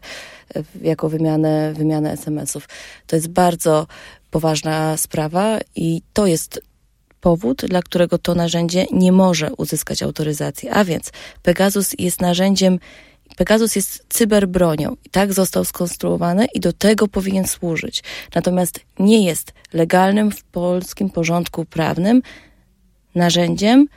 [0.81, 2.69] jako wymianę, wymianę SMS-ów.
[3.07, 3.87] To jest bardzo
[4.31, 6.61] poważna sprawa i to jest
[7.21, 10.69] powód, dla którego to narzędzie nie może uzyskać autoryzacji.
[10.69, 11.11] A więc
[11.43, 12.79] Pegasus jest narzędziem,
[13.35, 14.95] Pegasus jest cyberbronią.
[15.05, 18.03] I tak został skonstruowany i do tego powinien służyć.
[18.35, 22.21] Natomiast nie jest legalnym w polskim porządku prawnym
[23.15, 23.87] narzędziem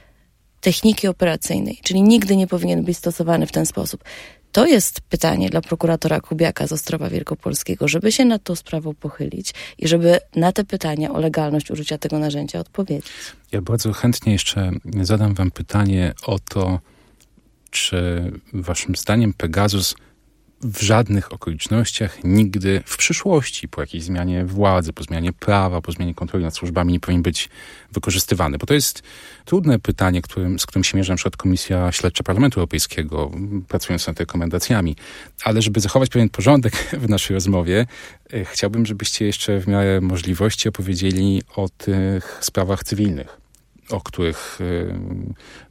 [0.60, 4.04] techniki operacyjnej, czyli nigdy nie powinien być stosowany w ten sposób.
[4.52, 9.54] To jest pytanie dla prokuratora Kubiaka z Ostrowa Wielkopolskiego, żeby się nad tą sprawą pochylić
[9.78, 13.06] i żeby na te pytania o legalność użycia tego narzędzia odpowiedzieć.
[13.52, 14.70] Ja bardzo chętnie jeszcze
[15.00, 16.80] zadam wam pytanie o to,
[17.70, 19.94] czy waszym zdaniem Pegasus
[20.62, 26.14] w żadnych okolicznościach nigdy w przyszłości, po jakiejś zmianie władzy, po zmianie prawa, po zmianie
[26.14, 27.48] kontroli nad służbami nie powinien być
[27.92, 28.58] wykorzystywany.
[28.58, 29.02] Bo to jest
[29.44, 33.30] trudne pytanie, którym, z którym się mierzy na przykład Komisja Śledcza Parlamentu Europejskiego,
[33.68, 34.96] pracując nad rekomendacjami.
[35.44, 37.86] Ale żeby zachować pewien porządek w naszej rozmowie,
[38.32, 43.39] e, chciałbym, żebyście jeszcze w miarę możliwości opowiedzieli o tych sprawach cywilnych
[43.90, 44.94] o których y,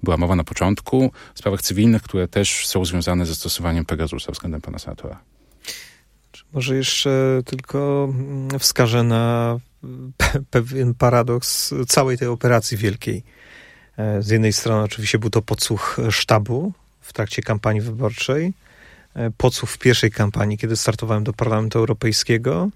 [0.03, 4.79] była mowa na początku, sprawach cywilnych, które też są związane ze stosowaniem Pegasusa względem pana
[4.79, 5.19] senatora.
[6.53, 8.13] Może jeszcze tylko
[8.59, 9.57] wskażę na
[10.51, 13.23] pewien paradoks całej tej operacji wielkiej.
[13.97, 18.53] E, z jednej strony oczywiście był to podsłuch sztabu w trakcie kampanii wyborczej,
[19.13, 22.69] e, podsłuch w pierwszej kampanii, kiedy startowałem do Parlamentu Europejskiego,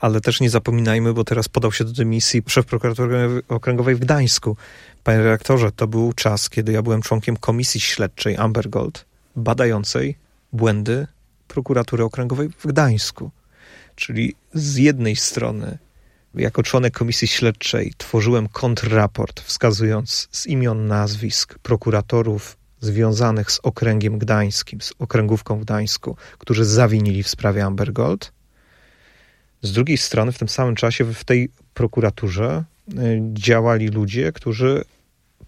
[0.00, 4.56] ale też nie zapominajmy, bo teraz podał się do dymisji szef prokuratury okręgowej w Gdańsku.
[5.04, 9.04] Panie redaktorze, to był czas, kiedy ja byłem członkiem komisji śledczej Amber Gold,
[9.36, 10.16] badającej
[10.52, 11.06] błędy
[11.48, 13.30] prokuratury okręgowej w Gdańsku.
[13.94, 15.78] Czyli z jednej strony,
[16.34, 24.80] jako członek komisji śledczej, tworzyłem kontrraport wskazując z imion, nazwisk prokuratorów związanych z okręgiem gdańskim,
[24.80, 28.32] z okręgówką w Gdańsku, którzy zawinili w sprawie Amber Gold.
[29.62, 32.94] Z drugiej strony, w tym samym czasie w tej prokuraturze y,
[33.32, 34.84] działali ludzie, którzy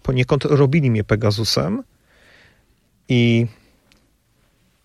[0.03, 1.83] poniekąd robili mnie Pegasusem
[3.09, 3.47] i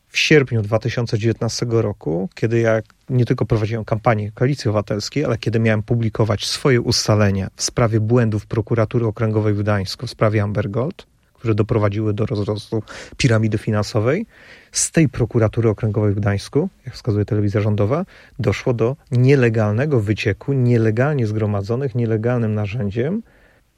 [0.08, 5.82] w sierpniu 2019 roku, kiedy ja nie tylko prowadziłem kampanię Koalicji Obywatelskiej, ale kiedy miałem
[5.82, 11.06] publikować swoje ustalenia w sprawie błędów prokuratury okręgowej w Gdańsku, w sprawie Amber Gold,
[11.44, 12.82] które doprowadziły do rozrostu
[13.16, 14.26] piramidy finansowej,
[14.72, 18.04] z tej prokuratury okręgowej w Gdańsku, jak wskazuje telewizja rządowa,
[18.38, 23.22] doszło do nielegalnego wycieku, nielegalnie zgromadzonych, nielegalnym narzędziem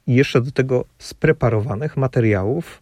[0.07, 2.81] i jeszcze do tego spreparowanych materiałów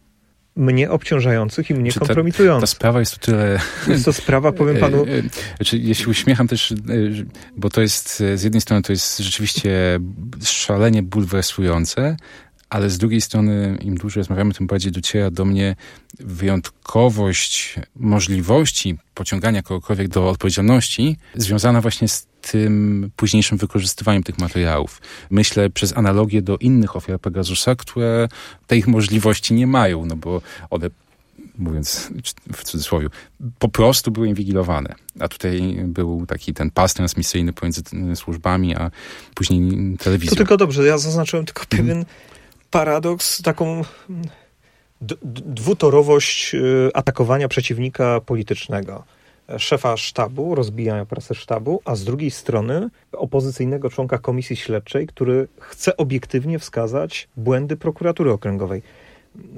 [0.56, 2.60] mnie obciążających i mnie kompromitujących.
[2.60, 3.60] Ta, ta, sprawa jest o tyle...
[3.88, 5.04] Jest to sprawa, powiem panu...
[5.04, 5.22] E, e,
[5.56, 6.76] znaczy, ja się uśmiecham też, e,
[7.56, 9.98] bo to jest, z jednej strony to jest rzeczywiście
[10.44, 12.16] szalenie bulwersujące,
[12.70, 15.76] ale z drugiej strony, im dłużej rozmawiamy, tym bardziej dociera do mnie
[16.20, 25.00] wyjątkowość możliwości pociągania kogokolwiek do odpowiedzialności, związana właśnie z tym późniejszym wykorzystywaniem tych materiałów.
[25.30, 28.28] Myślę przez analogię do innych ofiar Pegasusa, które
[28.66, 30.90] tej możliwości nie mają, no bo one
[31.58, 32.10] mówiąc
[32.52, 33.08] w cudzysłowie,
[33.58, 34.94] po prostu były inwigilowane.
[35.20, 37.82] A tutaj był taki ten pas transmisyjny pomiędzy
[38.14, 38.90] służbami, a
[39.34, 40.30] później telewizją.
[40.30, 42.04] To tylko dobrze, ja zaznaczyłem tylko pewien
[42.70, 43.82] paradoks, taką
[45.00, 49.04] dwutorowość y, atakowania przeciwnika politycznego.
[49.58, 55.96] Szefa sztabu, rozbijania prasy sztabu, a z drugiej strony opozycyjnego członka komisji śledczej, który chce
[55.96, 58.82] obiektywnie wskazać błędy prokuratury okręgowej.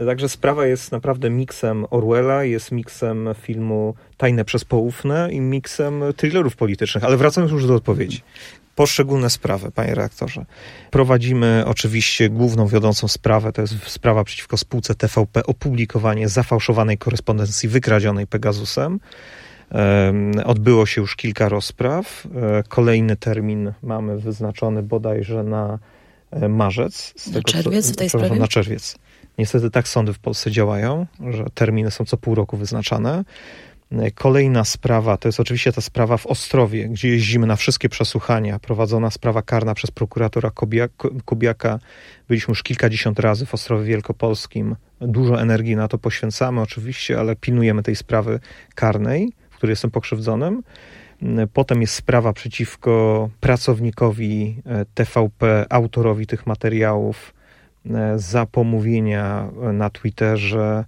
[0.07, 6.57] Także sprawa jest naprawdę miksem Orwella, jest miksem filmu Tajne przez poufne i miksem thrillerów
[6.57, 7.05] politycznych.
[7.05, 8.23] Ale wracając już do odpowiedzi
[8.79, 10.45] poszczególne sprawy, panie reaktorze.
[10.91, 18.27] Prowadzimy oczywiście główną wiodącą sprawę, to jest sprawa przeciwko spółce TVP, opublikowanie zafałszowanej korespondencji wykradzionej
[18.27, 19.01] Pegasusem.
[20.45, 22.27] Odbyło się już kilka rozpraw.
[22.37, 25.79] E, kolejny termin mamy wyznaczony bodajże na
[26.31, 27.13] e, marzec.
[27.17, 28.37] Z na czerwiec w tej sprawie?
[28.37, 28.99] Na czerwiec.
[29.39, 33.25] Niestety tak sądy w Polsce działają, że terminy są co pół roku wyznaczane.
[34.15, 38.59] Kolejna sprawa to jest oczywiście ta sprawa w Ostrowie, gdzie jeździmy na wszystkie przesłuchania.
[38.59, 40.51] Prowadzona sprawa karna przez prokuratora
[41.25, 41.79] Kubiaka.
[42.29, 44.77] Byliśmy już kilkadziesiąt razy w Ostrowie Wielkopolskim.
[45.01, 48.41] Dużo energii na to poświęcamy oczywiście, ale pilnujemy tej sprawy
[48.75, 50.63] karnej, w której jestem pokrzywdzonym.
[51.53, 57.35] Potem jest sprawa przeciwko pracownikowi e, TVP, autorowi tych materiałów
[57.91, 60.85] e, za pomówienia na Twitterze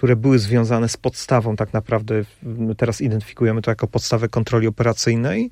[0.00, 2.14] które były związane z podstawą, tak naprawdę
[2.76, 5.50] teraz identyfikujemy to jako podstawę kontroli operacyjnej.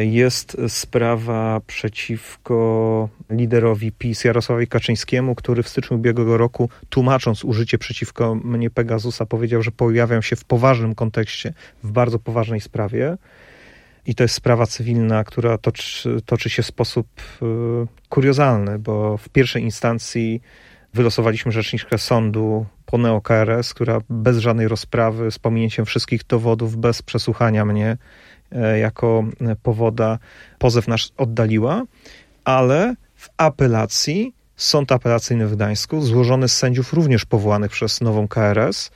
[0.00, 8.34] Jest sprawa przeciwko liderowi PiS Jarosławowi Kaczyńskiemu, który w styczniu ubiegłego roku, tłumacząc użycie przeciwko
[8.34, 13.16] mnie Pegasusa, powiedział, że pojawiam się w poważnym kontekście, w bardzo poważnej sprawie.
[14.06, 17.06] I to jest sprawa cywilna, która toczy, toczy się w sposób
[17.42, 17.46] y,
[18.08, 20.40] kuriozalny, bo w pierwszej instancji
[20.94, 27.64] wylosowaliśmy rzeczniczkę sądu po neo-KRS, która bez żadnej rozprawy, z pominięciem wszystkich dowodów, bez przesłuchania
[27.64, 27.96] mnie
[28.52, 29.24] e, jako
[29.62, 30.18] powoda,
[30.58, 31.82] pozew nasz oddaliła,
[32.44, 38.90] ale w apelacji Sąd Apelacyjny w Gdańsku, złożony z sędziów również powołanych przez nową KRS,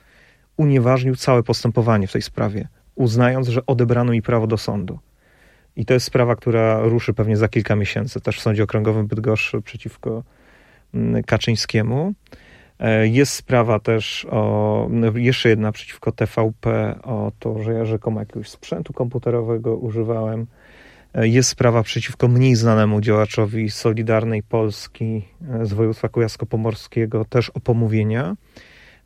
[0.57, 4.98] unieważnił całe postępowanie w tej sprawie, uznając, że odebrano mi prawo do sądu.
[5.76, 9.62] I to jest sprawa, która ruszy pewnie za kilka miesięcy, też w Sądzie Okręgowym Bydgoszczy
[9.62, 10.22] przeciwko
[11.26, 12.14] Kaczyńskiemu.
[12.83, 18.20] E, jest sprawa też o, no, jeszcze jedna przeciwko TVP, o to, że ja rzekomo
[18.20, 20.46] jakiegoś sprzętu komputerowego używałem.
[21.14, 27.61] E, jest sprawa przeciwko mniej znanemu działaczowi Solidarnej Polski e, z województwa kujawsko-pomorskiego, też o
[27.61, 28.37] pomówienia.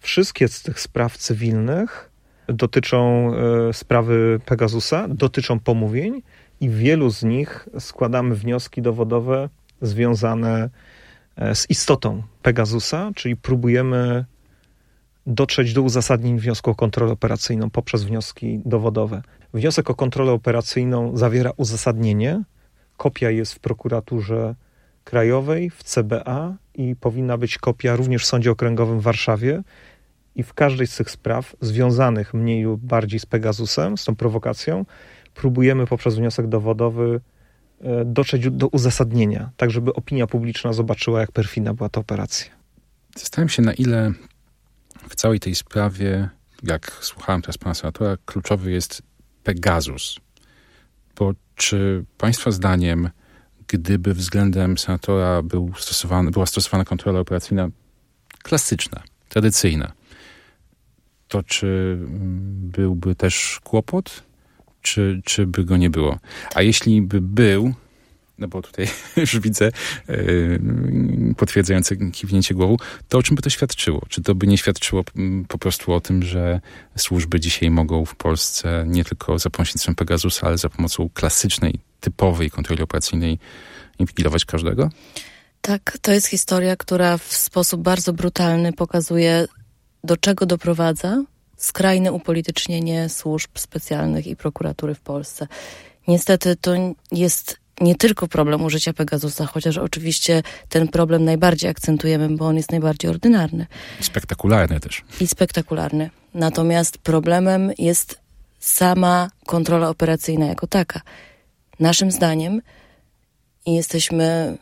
[0.01, 2.11] Wszystkie z tych spraw cywilnych
[2.49, 3.33] dotyczą
[3.73, 6.23] sprawy Pegasusa, dotyczą pomówień
[6.61, 9.49] i w wielu z nich składamy wnioski dowodowe
[9.83, 10.71] związane e,
[11.55, 14.25] z istotą Pegasusa, czyli próbujemy
[15.27, 19.23] dotrzeć do uzasadnień wniosku o kontrolę operacyjną poprzez wnioski dowodowe.
[19.55, 22.43] Wniosek o kontrolę operacyjną zawiera uzasadnienie.
[22.97, 24.55] Kopia jest w prokuraturze
[25.05, 29.63] krajowej, w CBA i powinna być kopia również w Sądzie Okręgowym w Warszawie.
[30.35, 34.85] I w każdej z tych spraw, związanych mniej lub bardziej z Pegasusem, z tą prowokacją,
[35.35, 37.36] próbujemy poprzez wniosek dowodowy e,
[38.05, 42.51] dotrzeć do uzasadnienia, tak żeby opinia publiczna zobaczyła, jak perfidna była ta operacja.
[43.17, 44.13] Zastanawiam się, na ile
[45.09, 46.29] w całej tej sprawie,
[46.63, 49.03] jak słuchałem teraz pana senatora, kluczowy jest
[49.43, 50.17] Pegasus.
[51.19, 53.11] Bo czy państwa zdaniem,
[53.69, 57.69] gdyby względem senatora był stosowany, była stosowana kontrola operacyjna
[58.43, 59.93] klasyczna, tradycyjna,
[61.29, 61.99] to czy
[62.51, 64.23] byłby też kłopot
[64.87, 66.19] czy, czy by go nie było.
[66.55, 67.75] A jeśli by był,
[68.39, 69.71] no bo tutaj już widzę
[70.09, 70.61] yy,
[71.37, 72.77] potwierdzające kiwnięcie głową,
[73.09, 74.03] to o czym by to świadczyło?
[74.09, 76.61] Czy to by nie świadczyło mm, po prostu o tym, że
[76.97, 82.51] służby dzisiaj mogą w Polsce nie tylko za pośrednictwem Pegasusa, ale za pomocą klasycznej, typowej
[82.51, 83.39] kontroli operacyjnej
[83.99, 84.91] inwigilować każdego?
[85.61, 89.47] Tak, to jest historia, która w sposób bardzo brutalny pokazuje,
[90.05, 91.25] do czego doprowadza
[91.57, 95.47] skrajne upolitycznienie służb specjalnych i prokuratury w Polsce.
[96.09, 96.75] Niestety to
[97.13, 102.71] jest nie tylko problem użycia Pegasusa, chociaż oczywiście ten problem najbardziej akcentujemy, bo on jest
[102.71, 103.67] najbardziej ordynarny.
[104.01, 105.05] Spektakularny też.
[105.21, 106.11] I spektakularny.
[106.35, 108.19] Natomiast problemem jest
[108.59, 111.01] sama kontrola operacyjna jako taka.
[111.81, 112.63] Naszym zdaniem
[113.67, 114.59] i jesteśmy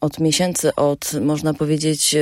[0.00, 2.16] od miesięcy, od można powiedzieć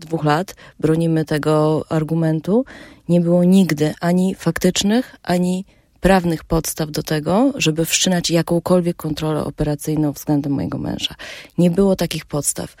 [0.00, 2.64] dwóch lat bronimy tego argumentu,
[3.08, 5.64] nie było nigdy ani faktycznych, ani
[6.00, 11.14] prawnych podstaw do tego, żeby wszczynać jakąkolwiek kontrolę operacyjną względem mojego męża.
[11.58, 12.76] Nie było takich podstaw.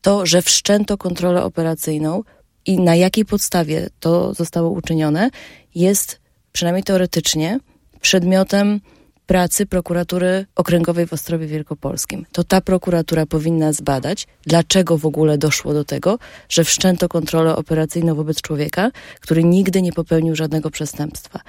[0.00, 2.22] To, że wszczęto kontrolę operacyjną
[2.66, 5.30] i na jakiej podstawie to zostało uczynione,
[5.74, 6.20] jest
[6.52, 7.58] przynajmniej teoretycznie
[8.00, 8.80] przedmiotem
[9.26, 12.26] pracy prokuratury okręgowej w Ostrowie Wielkopolskim.
[12.32, 18.14] To ta prokuratura powinna zbadać, dlaczego w ogóle doszło do tego, że wszczęto kontrolę operacyjną
[18.14, 21.40] wobec człowieka, który nigdy nie popełnił żadnego przestępstwa.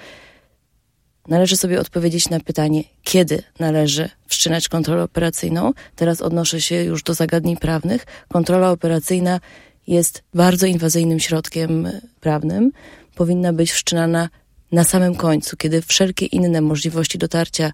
[1.27, 5.73] Należy sobie odpowiedzieć na pytanie, kiedy należy wszczynać kontrolę operacyjną.
[5.95, 8.05] Teraz odnoszę się już do zagadnień prawnych.
[8.27, 9.39] Kontrola operacyjna
[9.87, 12.71] jest bardzo inwazyjnym środkiem prawnym.
[13.15, 14.29] Powinna być wszczynana
[14.71, 17.71] na samym końcu, kiedy wszelkie inne możliwości dotarcia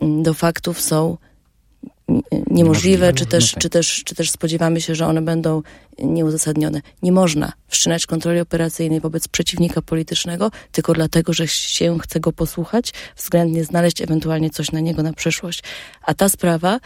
[0.00, 1.16] mm, do faktów są
[2.50, 5.62] niemożliwe, czy też, czy, też, czy też spodziewamy się, że one będą
[5.98, 6.80] nieuzasadnione.
[7.02, 12.92] Nie można wszczynać kontroli operacyjnej wobec przeciwnika politycznego tylko dlatego, że się chce go posłuchać,
[13.16, 15.62] względnie znaleźć ewentualnie coś na niego na przyszłość.
[16.02, 16.80] A ta sprawa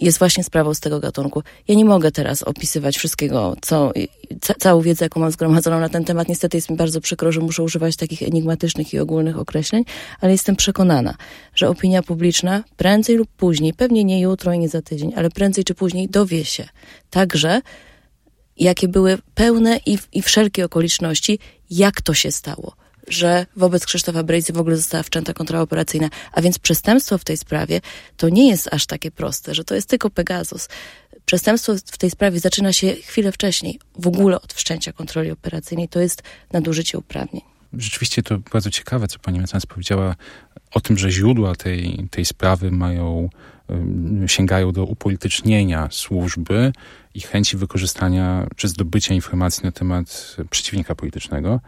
[0.00, 1.42] jest właśnie sprawą z tego gatunku.
[1.68, 3.92] Ja nie mogę teraz opisywać wszystkiego, co,
[4.40, 6.28] ca, całą wiedzę, jaką mam zgromadzoną na ten temat.
[6.28, 9.84] Niestety jest mi bardzo przykro, że muszę używać takich enigmatycznych i ogólnych określeń,
[10.20, 11.14] ale jestem przekonana,
[11.54, 15.64] że opinia publiczna prędzej lub później, pewnie nie jutro i nie za tydzień, ale prędzej
[15.64, 16.68] czy później dowie się
[17.10, 17.60] także,
[18.56, 21.38] jakie były pełne i, i wszelkie okoliczności,
[21.70, 26.42] jak to się stało że wobec Krzysztofa Brejzy w ogóle została wszczęta kontrola operacyjna, a
[26.42, 27.80] więc przestępstwo w tej sprawie
[28.16, 30.68] to nie jest aż takie proste, że to jest tylko Pegasus.
[31.24, 35.88] Przestępstwo w tej sprawie zaczyna się chwilę wcześniej, w ogóle od wszczęcia kontroli operacyjnej.
[35.88, 37.42] To jest nadużycie uprawnień.
[37.72, 40.14] Rzeczywiście to bardzo ciekawe, co pani mecenas powiedziała
[40.70, 43.28] o tym, że źródła tej, tej sprawy mają,
[44.26, 46.72] sięgają do upolitycznienia służby
[47.14, 51.60] i chęci wykorzystania czy zdobycia informacji na temat przeciwnika politycznego.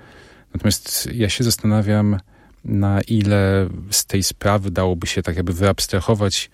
[0.54, 2.20] Natomiast ja się zastanawiam,
[2.64, 6.50] na ile z tej sprawy dałoby się tak jakby wyabstrahować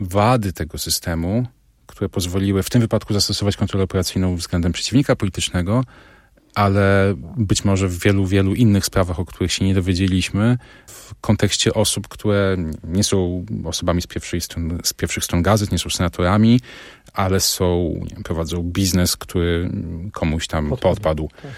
[0.00, 1.46] wady tego systemu,
[1.86, 5.84] które pozwoliły w tym wypadku zastosować kontrolę operacyjną względem przeciwnika politycznego,
[6.54, 11.74] ale być może w wielu, wielu innych sprawach, o których się nie dowiedzieliśmy, w kontekście
[11.74, 14.40] osób, które nie są osobami z, pierwszej
[14.84, 16.60] z pierwszych stron gazet, nie są senatorami,
[17.14, 19.70] ale są, nie, prowadzą biznes, który
[20.12, 20.94] komuś tam podpadł.
[20.94, 21.28] podpadł.
[21.42, 21.50] Tak.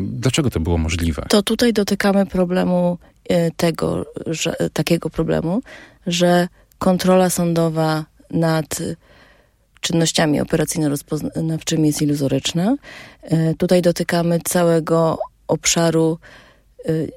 [0.00, 1.26] Dlaczego to było możliwe?
[1.28, 5.62] To tutaj dotykamy problemu e, tego, że, takiego problemu,
[6.06, 8.82] że kontrola sądowa nad
[9.80, 12.76] czynnościami operacyjno-rozpoznawczymi jest iluzoryczna.
[13.22, 16.45] E, tutaj dotykamy całego obszaru e,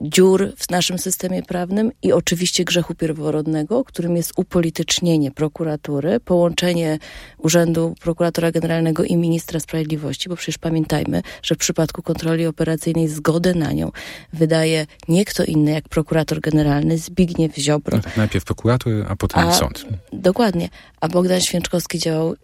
[0.01, 6.99] dziur w naszym systemie prawnym i oczywiście grzechu pierworodnego, którym jest upolitycznienie prokuratury, połączenie
[7.37, 13.53] Urzędu Prokuratora Generalnego i Ministra Sprawiedliwości, bo przecież pamiętajmy, że w przypadku kontroli operacyjnej zgodę
[13.53, 13.91] na nią
[14.33, 17.97] wydaje nie kto inny jak prokurator generalny Zbigniew Ziobro.
[17.97, 19.85] No tak, najpierw prokurator, a potem a, sąd.
[20.13, 20.69] Dokładnie.
[21.01, 22.35] A Bogdan Święczkowski działał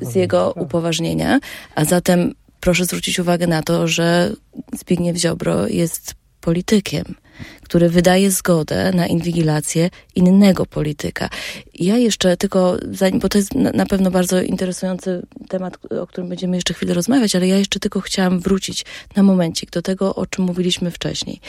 [0.00, 0.62] z jego tak.
[0.62, 1.40] upoważnienia,
[1.74, 4.32] a zatem proszę zwrócić uwagę na to, że
[4.72, 7.04] Zbigniew Ziobro jest politykiem,
[7.62, 11.28] który wydaje zgodę na inwigilację innego polityka.
[11.74, 12.76] Ja jeszcze tylko,
[13.14, 17.48] bo to jest na pewno bardzo interesujący temat, o którym będziemy jeszcze chwilę rozmawiać, ale
[17.48, 18.84] ja jeszcze tylko chciałam wrócić
[19.16, 21.40] na momencik do tego, o czym mówiliśmy wcześniej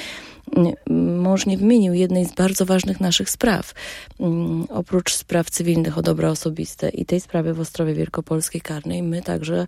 [1.18, 3.74] mąż nie wymienił jednej z bardzo ważnych naszych spraw.
[4.20, 9.22] Mm, oprócz spraw cywilnych o dobra osobiste i tej sprawy w Ostrowie Wielkopolskiej Karnej, my
[9.22, 9.68] także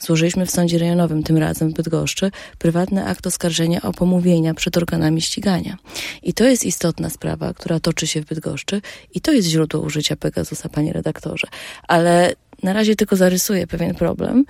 [0.00, 5.20] Złożyliśmy w sądzie rejonowym, tym razem w Bydgoszczy, prywatny akt oskarżenia o pomówienia przed organami
[5.20, 5.76] ścigania.
[6.22, 8.80] I to jest istotna sprawa, która toczy się w Bydgoszczy
[9.14, 11.46] i to jest źródło użycia Pegasusa, panie redaktorze.
[11.88, 12.32] Ale
[12.62, 14.44] na razie tylko zarysuję pewien problem,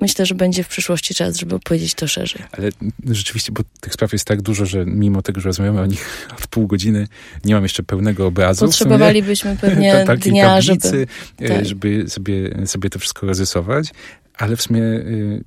[0.00, 2.42] myślę, że będzie w przyszłości czas, żeby opowiedzieć to szerzej.
[2.52, 2.68] Ale
[3.10, 6.06] rzeczywiście, bo tych spraw jest tak dużo, że mimo tego, że rozmawiamy o nich
[6.38, 7.08] od pół godziny,
[7.44, 8.66] nie mam jeszcze pełnego obrazu.
[8.66, 11.06] Potrzebowalibyśmy pewnie dnia, tablicy, żeby,
[11.40, 11.66] e, tak.
[11.66, 13.88] żeby sobie, sobie to wszystko rozrysować,
[14.38, 15.44] ale w sumie y,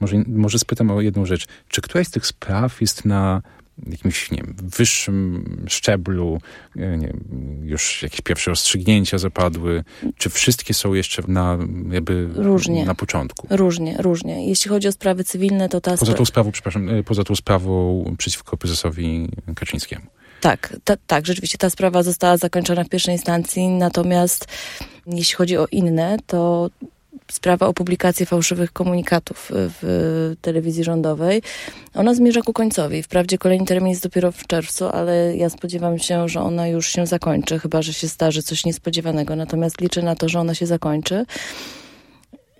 [0.00, 1.46] może, może spytam o jedną rzecz.
[1.68, 3.42] Czy któraś z tych spraw jest na
[3.86, 6.40] jakimś nie wiem, wyższym szczeblu,
[6.76, 7.20] e, nie wiem,
[7.62, 9.84] już jakieś pierwsze rozstrzygnięcia zapadły?
[10.16, 11.58] Czy wszystkie są jeszcze na,
[11.90, 12.84] jakby różnie.
[12.84, 13.46] na początku?
[13.50, 14.48] Różnie, różnie.
[14.48, 15.96] Jeśli chodzi o sprawy cywilne, to ta...
[15.96, 20.06] Poza tą sprawą, przepraszam, e, poza tą sprawą przeciwko prezesowi Kaczyńskiemu.
[20.40, 24.46] Tak, ta, tak, rzeczywiście ta sprawa została zakończona w pierwszej instancji, natomiast
[25.06, 26.70] jeśli chodzi o inne, to
[27.32, 31.42] sprawa o publikację fałszywych komunikatów w telewizji rządowej,
[31.94, 33.02] ona zmierza ku końcowi.
[33.02, 37.06] Wprawdzie kolejny termin jest dopiero w czerwcu, ale ja spodziewam się, że ona już się
[37.06, 39.36] zakończy, chyba że się starzy coś niespodziewanego.
[39.36, 41.24] Natomiast liczę na to, że ona się zakończy.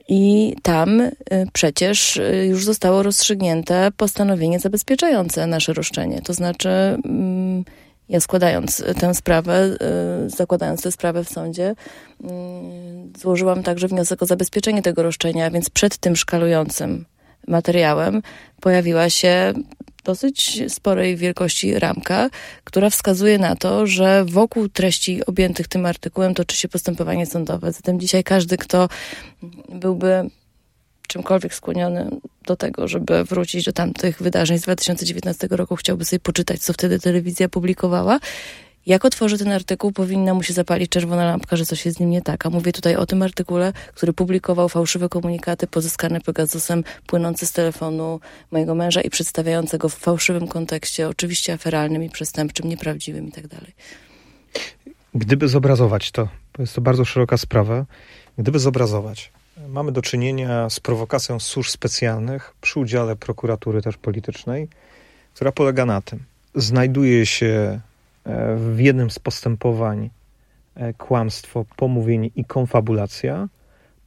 [0.08, 1.12] I tam y,
[1.52, 6.22] przecież y, już zostało rozstrzygnięte postanowienie zabezpieczające nasze roszczenie.
[6.22, 7.64] To znaczy, mm,
[8.08, 9.76] ja składając tę sprawę,
[10.26, 11.74] y, zakładając tę sprawę w sądzie,
[12.24, 17.04] mm, złożyłam także wniosek o zabezpieczenie tego roszczenia, więc przed tym szkalującym
[17.48, 18.22] materiałem
[18.60, 19.52] pojawiła się
[20.04, 22.30] dosyć sporej wielkości ramka,
[22.64, 27.72] która wskazuje na to, że wokół treści objętych tym artykułem toczy się postępowanie sądowe.
[27.72, 28.88] Zatem dzisiaj każdy, kto
[29.68, 30.30] byłby
[31.08, 32.10] czymkolwiek skłoniony
[32.46, 36.98] do tego, żeby wrócić do tamtych wydarzeń z 2019 roku, chciałby sobie poczytać, co wtedy
[36.98, 38.18] telewizja publikowała.
[38.86, 42.10] Jak otworzy ten artykuł, powinna mu się zapalić czerwona lampka, że coś jest z nim
[42.10, 42.46] nie tak.
[42.46, 48.20] A mówię tutaj o tym artykule, który publikował fałszywe komunikaty pozyskane Pegasusem, płynące z telefonu
[48.50, 53.46] mojego męża i przedstawiające go w fałszywym kontekście, oczywiście aferalnym i przestępczym, nieprawdziwym i tak
[53.46, 53.74] dalej.
[55.14, 57.84] Gdyby zobrazować to, bo jest to bardzo szeroka sprawa,
[58.38, 59.32] gdyby zobrazować,
[59.68, 64.68] Mamy do czynienia z prowokacją służb specjalnych przy udziale prokuratury też politycznej,
[65.34, 66.22] która polega na tym.
[66.54, 67.80] Znajduje się
[68.24, 70.10] e, w jednym z postępowań
[70.74, 73.48] e, kłamstwo, pomówienie i konfabulacja.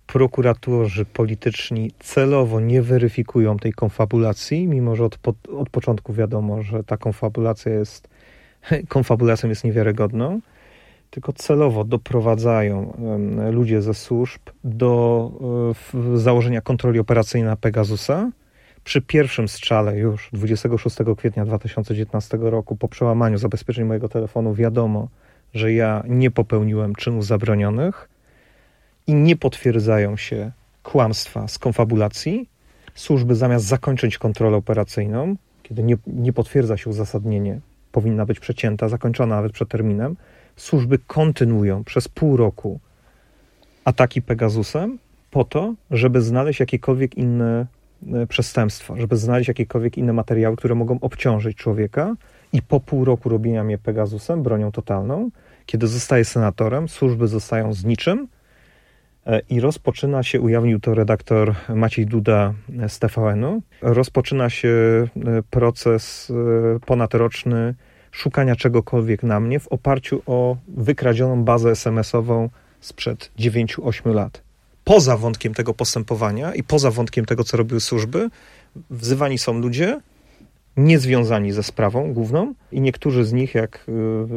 [0.08, 5.18] Prokuratorzy polityczni celowo nie weryfikują tej konfabulacji, mimo że od,
[5.58, 8.08] od początku wiadomo, że ta konfabulacja jest
[8.90, 10.42] konfabulacją jest niewiarygodną
[11.10, 12.98] tylko celowo doprowadzają
[13.52, 15.32] ludzie ze służb do
[16.14, 18.32] e, założenia kontroli operacyjnej na Pegasusa.
[18.84, 25.08] Przy pierwszym strzale już 26 kwietnia 2019 roku, po przełamaniu zabezpieczeń mojego telefonu, wiadomo,
[25.54, 28.10] że ja nie popełniłem czynów zabronionych
[29.08, 30.52] i nie potwierdzają się
[30.84, 32.50] kłamstwa z konfabulacji.
[32.96, 37.60] Służby zamiast zakończyć kontrolę operacyjną, kiedy nie, nie potwierdza się uzasadnienie
[37.98, 40.16] powinna być przecięta, zakończona nawet przed terminem,
[40.58, 42.80] służby kontynuują przez pół roku
[43.86, 44.98] ataki Pegasusem
[45.32, 47.66] po to, żeby znaleźć jakiekolwiek inne
[48.14, 52.16] e, przestępstwa, żeby znaleźć jakiekolwiek inne materiały, które mogą obciążyć człowieka
[52.54, 55.30] i po pół roku robienia mnie Pegasusem, bronią totalną,
[55.66, 58.28] kiedy zostaje senatorem, służby zostają z niczym
[59.26, 62.54] e, i rozpoczyna się, ujawnił to redaktor Maciej Duda
[62.88, 65.08] z TVN-u, rozpoczyna się e,
[65.50, 66.32] proces
[66.86, 67.76] ponadroczny
[68.18, 72.50] szukania czegokolwiek na mnie w oparciu o wykradzioną bazę SMS-ową
[72.80, 74.42] sprzed 9-8 lat.
[74.84, 78.30] Poza wątkiem tego postępowania i poza wątkiem tego, co robiły służby,
[78.90, 80.00] wzywani są ludzie
[80.78, 83.86] niezwiązani ze sprawą główną i niektórzy z nich, jak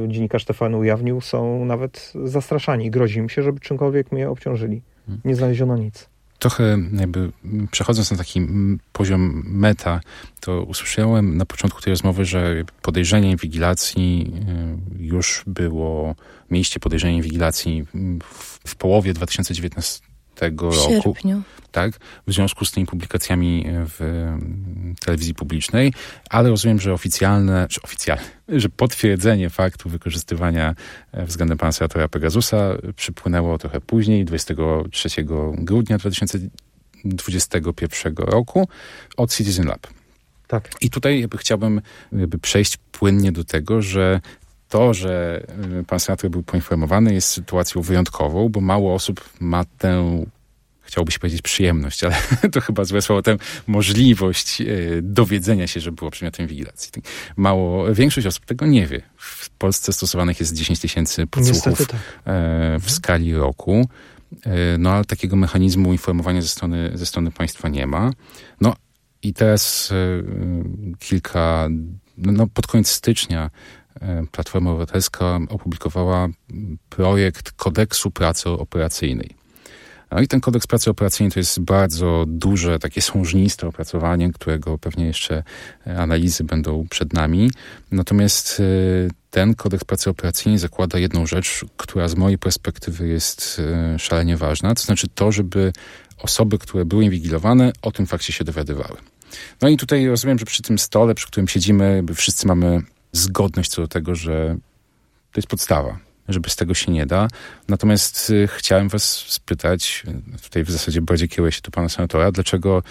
[0.04, 2.90] y, dziennikarz Stefan ujawnił, są nawet zastraszani.
[2.90, 4.82] Grozi im się, żeby czymkolwiek mnie obciążyli.
[5.24, 6.09] Nie znaleziono nic
[6.40, 7.32] trochę jakby
[7.70, 8.46] przechodząc na taki
[8.92, 10.00] poziom meta,
[10.40, 14.32] to usłyszałem na początku tej rozmowy, że podejrzenie inwigilacji
[14.98, 16.14] y, już było,
[16.50, 17.86] mieliście podejrzenie inwigilacji
[18.24, 20.09] w, w połowie 2019
[20.40, 20.92] tego w roku.
[20.92, 21.42] Sierpniu.
[21.72, 21.92] Tak,
[22.26, 24.26] w związku z tymi publikacjami w
[25.00, 25.92] telewizji publicznej,
[26.30, 30.74] ale rozumiem, że oficjalne, że oficjalne, że potwierdzenie faktu wykorzystywania
[31.12, 35.08] e, względem pana senatora Pegasusa przypłynęło trochę później, 23
[35.54, 38.68] grudnia 2021 roku
[39.16, 39.86] od Citizen Lab.
[40.46, 40.70] Tak.
[40.80, 41.80] I tutaj chciałbym
[42.42, 44.20] przejść płynnie do tego, że
[44.70, 45.42] to, że
[45.80, 50.24] y, pan senator był poinformowany, jest sytuacją wyjątkową, bo mało osób ma tę
[50.82, 52.16] chciałoby się powiedzieć przyjemność, ale
[52.52, 56.92] to chyba złe słowo, tę możliwość y, dowiedzenia się, że było przedmiotem inwigilacji.
[57.36, 59.02] Mało, większość osób tego nie wie.
[59.16, 62.00] W Polsce stosowanych jest 10 tysięcy podsłuchów tak.
[62.26, 63.88] E, w skali roku.
[64.46, 68.10] E, no ale takiego mechanizmu informowania ze strony, ze strony państwa nie ma.
[68.60, 68.76] No
[69.22, 69.96] i teraz e,
[70.98, 71.68] kilka,
[72.18, 73.50] no, no pod koniec stycznia
[74.32, 76.28] Platforma Obywatelska opublikowała
[76.88, 79.40] projekt kodeksu pracy operacyjnej.
[80.10, 85.06] No i ten kodeks pracy operacyjnej to jest bardzo duże, takie sążniste opracowanie, którego pewnie
[85.06, 85.42] jeszcze
[85.96, 87.50] analizy będą przed nami.
[87.92, 88.64] Natomiast e,
[89.30, 93.62] ten kodeks pracy operacyjnej zakłada jedną rzecz, która z mojej perspektywy jest
[93.94, 95.72] e, szalenie ważna, to znaczy to, żeby
[96.18, 98.96] osoby, które były inwigilowane, o tym fakcie się dowiadywały.
[99.62, 102.82] No i tutaj rozumiem, że przy tym stole, przy którym siedzimy, wszyscy mamy
[103.12, 104.56] zgodność co do tego, że
[105.32, 105.98] to jest podstawa,
[106.28, 107.28] że bez tego się nie da.
[107.68, 110.04] Natomiast y, chciałem was spytać,
[110.42, 112.82] tutaj w zasadzie bardziej kieruję się do pana senatora, dlaczego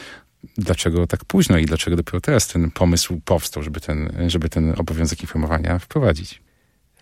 [0.57, 5.21] dlaczego tak późno i dlaczego dopiero teraz ten pomysł powstał, żeby ten, żeby ten obowiązek
[5.21, 6.41] informowania wprowadzić?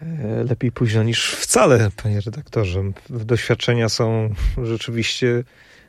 [0.02, 2.84] E, lepiej późno niż wcale, panie redaktorze.
[3.10, 5.44] Doświadczenia są rzeczywiście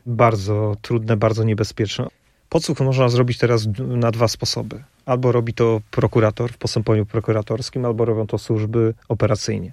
[0.06, 2.06] bardzo trudne, bardzo niebezpieczne.
[2.48, 4.82] Podsłuch można zrobić teraz na dwa sposoby.
[5.08, 9.72] Albo robi to prokurator w postępowaniu prokuratorskim, albo robią to służby operacyjnie.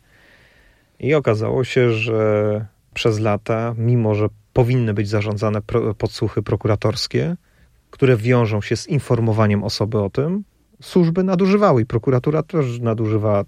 [0.99, 5.61] I okazało się, że przez lata, mimo że powinny być zarządzane
[5.97, 7.35] podsłuchy prokuratorskie,
[7.91, 10.43] które wiążą się z informowaniem osoby o tym,
[10.81, 13.43] służby nadużywały i prokuratura też nadużywała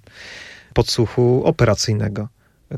[0.73, 2.27] podsłuchu operacyjnego,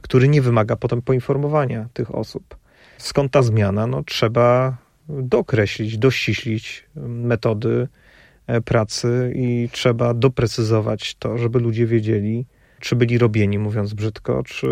[0.02, 2.58] który nie wymaga potem poinformowania tych osób.
[2.98, 3.88] Skąd ta zmiana?
[3.88, 4.78] No, trzeba
[5.10, 7.88] dokreślić, dościślić metody
[8.66, 12.46] pracy i trzeba doprecyzować to, żeby ludzie wiedzieli,
[12.80, 14.68] czy byli robieni, mówiąc brzydko, czy,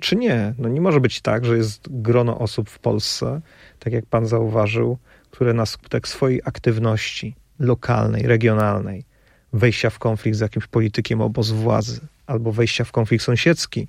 [0.00, 0.54] czy nie.
[0.58, 3.40] No nie może być tak, że jest grono osób w Polsce,
[3.78, 4.98] tak jak pan zauważył,
[5.30, 9.04] które na skutek swojej aktywności lokalnej, regionalnej,
[9.52, 13.88] wejścia w konflikt z jakimś politykiem obozu władzy, albo wejścia w konflikt sąsiedzki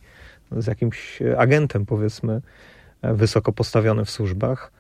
[0.52, 2.42] z jakimś agentem, powiedzmy,
[3.02, 4.72] e, wysoko postawionym w służbach,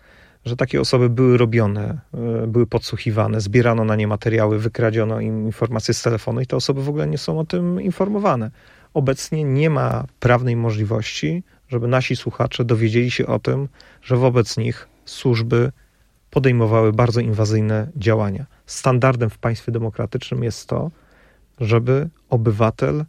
[0.46, 2.00] że takie osoby były robione,
[2.44, 6.84] e, były podsłuchiwane, zbierano na nie materiały, wykradziono im informacje z telefonu i te osoby
[6.84, 8.52] w ogóle nie są o tym informowane.
[8.94, 13.68] Obecnie nie ma prawnej możliwości, żeby nasi słuchacze dowiedzieli się o tym,
[14.02, 15.72] że wobec nich służby
[16.30, 18.46] podejmowały bardzo inwazyjne działania.
[18.66, 20.92] Standardem w państwie demokratycznym jest to,
[21.60, 23.06] żeby obywatel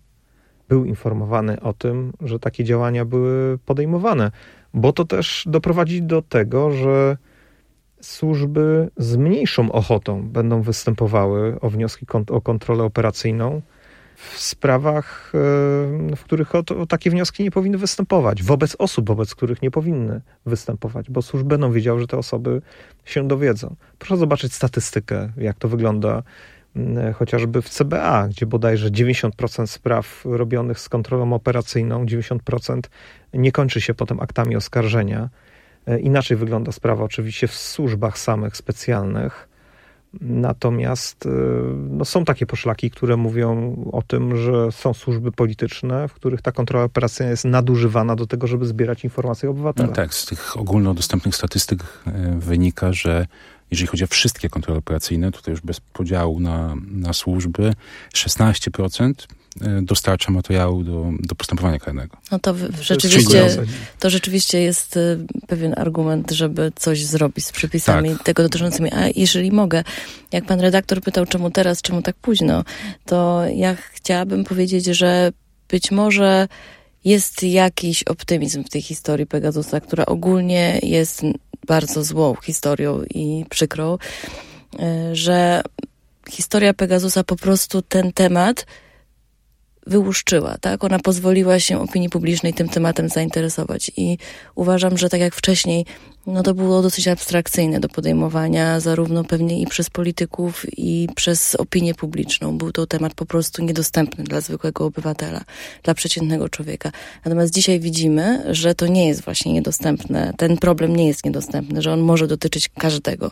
[0.69, 4.31] był informowany o tym, że takie działania były podejmowane,
[4.77, 7.17] bo to też doprowadzi do tego, że
[8.01, 13.63] służby z mniejszą ochotą będą występowały o wnioski o kontrolę operacyjną
[14.17, 15.39] w sprawach, e,
[16.17, 19.71] w których o, to, o, takie wnioski nie powinny występować, wobec osób, wobec których nie
[19.71, 22.63] powinny występować, bo służby będą wiedziały, że te osoby
[23.05, 23.77] się dowiedzą.
[23.99, 26.23] Proszę zobaczyć statystykę, jak to wygląda
[27.15, 32.81] chociażby w CBA, gdzie bodajże 90% spraw robionych z kontrolą operacyjną, 90%
[33.35, 35.29] nie kończy się potem aktami oskarżenia
[35.87, 39.49] E, inaczej wygląda sprawa oczywiście w służbach samych specjalnych,
[40.21, 41.29] Natomiast
[41.91, 46.53] no, są takie poszlaki, które mówią o tym, że są służby polityczne, w których ta
[46.53, 49.91] kontrola operacyjna jest nadużywana do tego, żeby zbierać informacje o obywatelach.
[49.91, 51.85] No tak, z tych ogólnodostępnych statystyk
[52.37, 53.27] wynika, że
[53.71, 57.73] jeżeli chodzi o wszystkie kontrole operacyjne, tutaj już bez podziału na, na służby,
[58.15, 59.13] 16%
[59.61, 62.17] e, dostarcza materiału do, do postępowania karnego.
[62.31, 63.49] No to w, rzeczywiście,
[64.01, 65.01] to rzeczywiście jest e,
[65.47, 68.23] pewien argument, żeby coś zrobić z przepisami tak.
[68.23, 68.93] tego dotyczącymi.
[68.93, 69.85] A jeżeli mogę,
[70.33, 72.65] jak pan redaktor pytał, czemu teraz, czemu tak późno,
[73.05, 75.33] to ja chciałabym powiedzieć, że
[75.69, 76.49] być może
[77.07, 81.23] jest jakiś optymizm w tej historii Pegasusa, która ogólnie jest
[81.67, 83.99] bardzo złą historią i przykrą,
[84.79, 85.63] e, że
[86.31, 88.67] historia Pegasusa po prostu ten temat
[89.87, 90.85] wyłuszczyła, tak?
[90.85, 94.19] Ona pozwoliła się opinii publicznej tym tematem zainteresować i
[94.55, 95.87] uważam, że tak jak wcześniej,
[96.27, 101.95] no to było dosyć abstrakcyjne do podejmowania, zarówno pewnie i przez polityków, i przez opinię
[101.95, 102.59] publiczną.
[102.59, 105.41] Był to temat po prostu niedostępny dla zwykłego obywatela,
[105.83, 106.93] dla przeciętnego człowieka.
[107.25, 110.33] Natomiast dzisiaj widzimy, że to nie jest właśnie niedostępne.
[110.37, 113.31] Ten problem nie jest niedostępny, że on może dotyczyć każdego.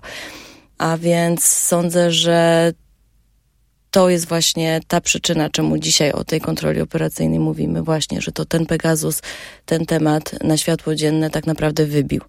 [0.79, 2.73] A więc sądzę, że
[3.95, 8.45] to jest właśnie ta przyczyna, czemu dzisiaj o tej kontroli operacyjnej mówimy, właśnie, że to
[8.45, 9.23] ten Pegasus,
[9.67, 12.21] ten temat na światło dzienne tak naprawdę wybił.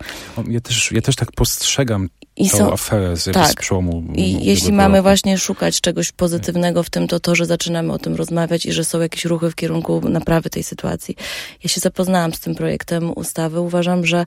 [0.48, 3.52] Ja też, ja też tak postrzegam I tą są, aferę z, tak.
[3.52, 4.04] z przełomu.
[4.16, 5.04] I jeśli mamy roku.
[5.04, 8.84] właśnie szukać czegoś pozytywnego w tym, to to, że zaczynamy o tym rozmawiać i że
[8.84, 11.16] są jakieś ruchy w kierunku naprawy tej sytuacji.
[11.64, 13.60] Ja się zapoznałam z tym projektem ustawy.
[13.60, 14.26] Uważam, że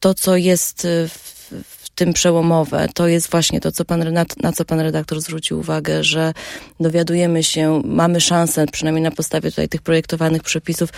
[0.00, 4.52] to, co jest w w tym przełomowe, to jest właśnie to, co pan, na, na
[4.52, 6.32] co pan redaktor zwrócił uwagę, że
[6.80, 10.90] dowiadujemy się, mamy szansę, przynajmniej na podstawie tutaj tych projektowanych przepisów,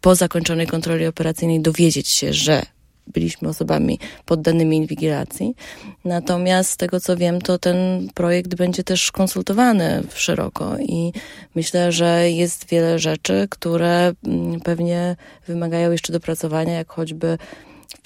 [0.00, 2.62] po zakończonej kontroli operacyjnej dowiedzieć się, że
[3.06, 5.54] byliśmy osobami poddanymi inwigilacji.
[6.04, 11.12] Natomiast z tego co wiem, to ten projekt będzie też konsultowany szeroko i
[11.54, 17.38] myślę, że jest wiele rzeczy, które mm, pewnie wymagają jeszcze dopracowania, jak choćby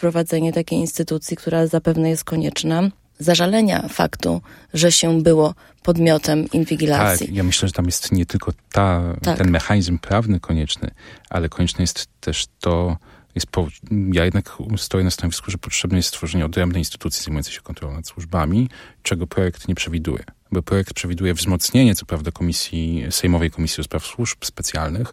[0.01, 2.83] wprowadzenie takiej instytucji, która zapewne jest konieczna,
[3.19, 4.41] zażalenia faktu,
[4.75, 7.27] że się było podmiotem inwigilacji.
[7.27, 9.39] Tak, ja myślę, że tam jest nie tylko ta, tak.
[9.39, 10.91] ten mechanizm prawny konieczny,
[11.31, 12.97] ale konieczne jest też to,
[13.35, 13.69] jest po,
[14.13, 18.07] ja jednak stoję na stanowisku, że potrzebne jest stworzenie odrębnej instytucji zajmującej się kontrolą nad
[18.07, 18.69] służbami,
[19.03, 20.25] czego projekt nie przewiduje.
[20.53, 25.13] Bo projekt przewiduje wzmocnienie, co prawda, komisji, Sejmowej Komisji do Spraw Służb Specjalnych,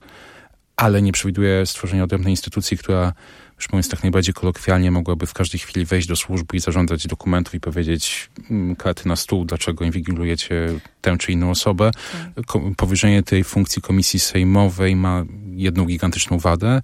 [0.75, 3.13] ale nie przewiduje stworzenia odrębnej instytucji, która
[3.57, 7.55] już mówiąc tak najbardziej kolokwialnie, mogłaby w każdej chwili wejść do służby i zażądać dokumentów
[7.55, 11.91] i powiedzieć mm, karty na stół, dlaczego inwigilujecie tę czy inną osobę.
[12.35, 12.57] Tak.
[12.77, 16.81] Powierzenie tej funkcji komisji sejmowej ma jedną gigantyczną wadę,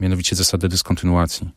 [0.00, 1.50] mianowicie zasadę dyskontynuacji.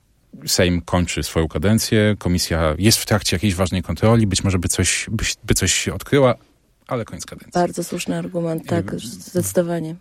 [0.45, 5.05] Sejm kończy swoją kadencję, komisja jest w trakcie jakiejś ważnej kontroli, być może by coś,
[5.11, 6.35] by, by coś się odkryła,
[6.87, 7.51] ale koniec kadencji.
[7.53, 9.95] Bardzo słuszny argument, tak, zdecydowanie.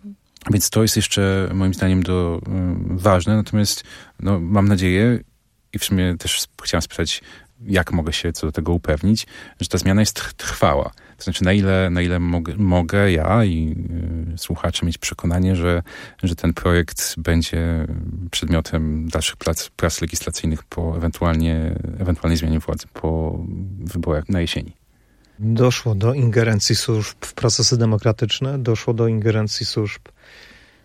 [0.51, 2.49] Więc to jest jeszcze moim zdaniem do, y,
[2.89, 3.35] ważne.
[3.35, 3.83] Natomiast
[4.19, 5.19] no, mam nadzieję
[5.73, 7.21] i w sumie też chciałem spytać,
[7.65, 9.27] jak mogę się co do tego upewnić,
[9.61, 10.91] że ta zmiana jest trwała.
[11.17, 13.75] To znaczy, na ile, na ile mogę, mogę ja i
[14.33, 15.83] y, słuchacze mieć przekonanie, że,
[16.23, 17.87] że ten projekt będzie
[18.31, 23.39] przedmiotem dalszych prac, prac legislacyjnych po ewentualnie, ewentualnej zmianie władzy po
[23.79, 24.73] wyborach na jesieni.
[25.39, 30.01] Doszło do ingerencji służb w procesy demokratyczne, doszło do ingerencji służb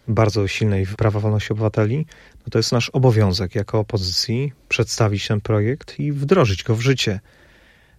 [0.09, 2.07] bardzo silnej w prawa wolności obywateli,
[2.39, 7.21] no to jest nasz obowiązek jako opozycji przedstawić ten projekt i wdrożyć go w życie.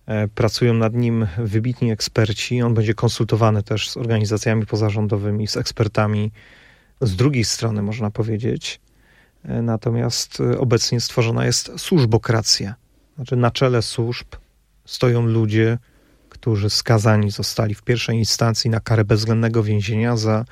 [0.05, 2.61] E, pracują nad nim wybitni eksperci.
[2.61, 6.31] On będzie konsultowany też z organizacjami pozarządowymi, z ekspertami
[7.01, 8.81] z drugiej strony, można powiedzieć.
[9.43, 12.75] E, natomiast e, obecnie stworzona jest służbokracja.
[13.15, 14.27] Znaczy, na czele służb
[14.85, 15.77] stoją ludzie,
[16.29, 20.45] którzy skazani zostali w pierwszej instancji na karę bezwzględnego więzienia za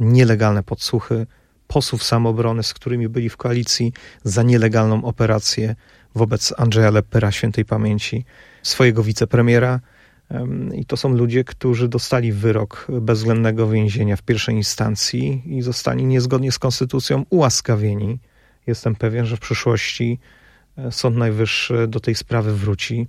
[0.00, 1.26] nielegalne podsłuchy
[1.66, 3.92] posłów samoobrony, z którymi byli w koalicji
[4.24, 5.74] za nielegalną operację
[6.14, 8.24] wobec Andrzeja Leppera świętej pamięci,
[8.62, 9.80] swojego wicepremiera.
[10.74, 16.52] I to są ludzie, którzy dostali wyrok bezwzględnego więzienia w pierwszej instancji i zostali niezgodnie
[16.52, 18.18] z konstytucją ułaskawieni.
[18.66, 20.18] Jestem pewien, że w przyszłości
[20.78, 23.06] e, Sąd Najwyższy do tej sprawy wróci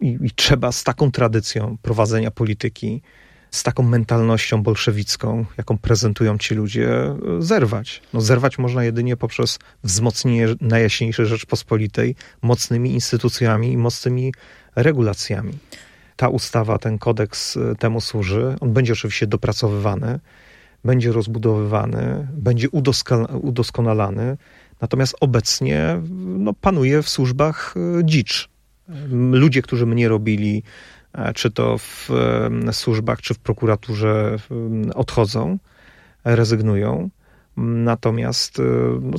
[0.00, 3.02] i, i trzeba z taką tradycją prowadzenia polityki
[3.50, 8.02] z taką mentalnością bolszewicką, jaką prezentują ci ludzie, zerwać.
[8.14, 14.32] No, zerwać można jedynie poprzez wzmocnienie Najjaśniejszej Rzeczpospolitej mocnymi instytucjami i mocnymi
[14.76, 15.58] regulacjami.
[16.16, 18.56] Ta ustawa, ten kodeks e, temu służy.
[18.60, 20.20] On będzie oczywiście dopracowywany,
[20.84, 22.68] będzie rozbudowywany, będzie
[23.42, 24.36] udoskonalany.
[24.80, 28.48] Natomiast obecnie no, panuje w służbach e, dzicz.
[29.32, 30.62] Ludzie, którzy mnie robili
[31.34, 32.08] czy to w
[32.72, 34.36] służbach, czy w prokuraturze
[34.94, 35.58] odchodzą,
[36.24, 37.10] rezygnują.
[37.56, 38.62] Natomiast
[39.00, 39.18] no,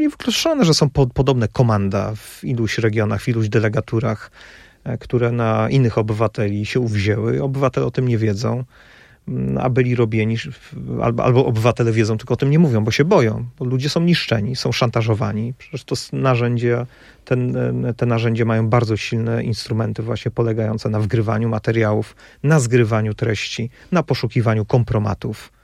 [0.00, 4.30] niewykluczone, że są podobne komanda w iluś regionach, w iluś delegaturach,
[5.00, 7.42] które na innych obywateli się uwzięły.
[7.42, 8.64] Obywatele o tym nie wiedzą
[9.60, 10.36] a byli robieni,
[11.02, 14.00] albo, albo obywatele wiedzą, tylko o tym nie mówią, bo się boją, bo ludzie są
[14.00, 15.54] niszczeni, są szantażowani.
[15.58, 16.86] Przecież to narzędzia,
[17.24, 17.56] ten,
[17.96, 24.02] te narzędzia mają bardzo silne instrumenty właśnie polegające na wgrywaniu materiałów, na zgrywaniu treści, na
[24.02, 25.57] poszukiwaniu kompromatów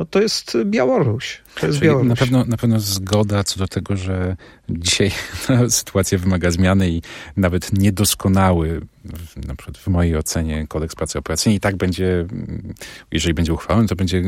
[0.00, 1.40] no to jest Białoruś.
[1.60, 2.08] To jest Białoruś.
[2.08, 4.36] Na pewno, na pewno zgoda co do tego, że
[4.68, 5.10] dzisiaj
[5.68, 7.02] sytuacja wymaga zmiany i
[7.36, 8.80] nawet niedoskonały,
[9.46, 12.26] na przykład w mojej ocenie, kodeks pracy operacyjnej i tak będzie,
[13.12, 14.22] jeżeli będzie uchwalony, to będzie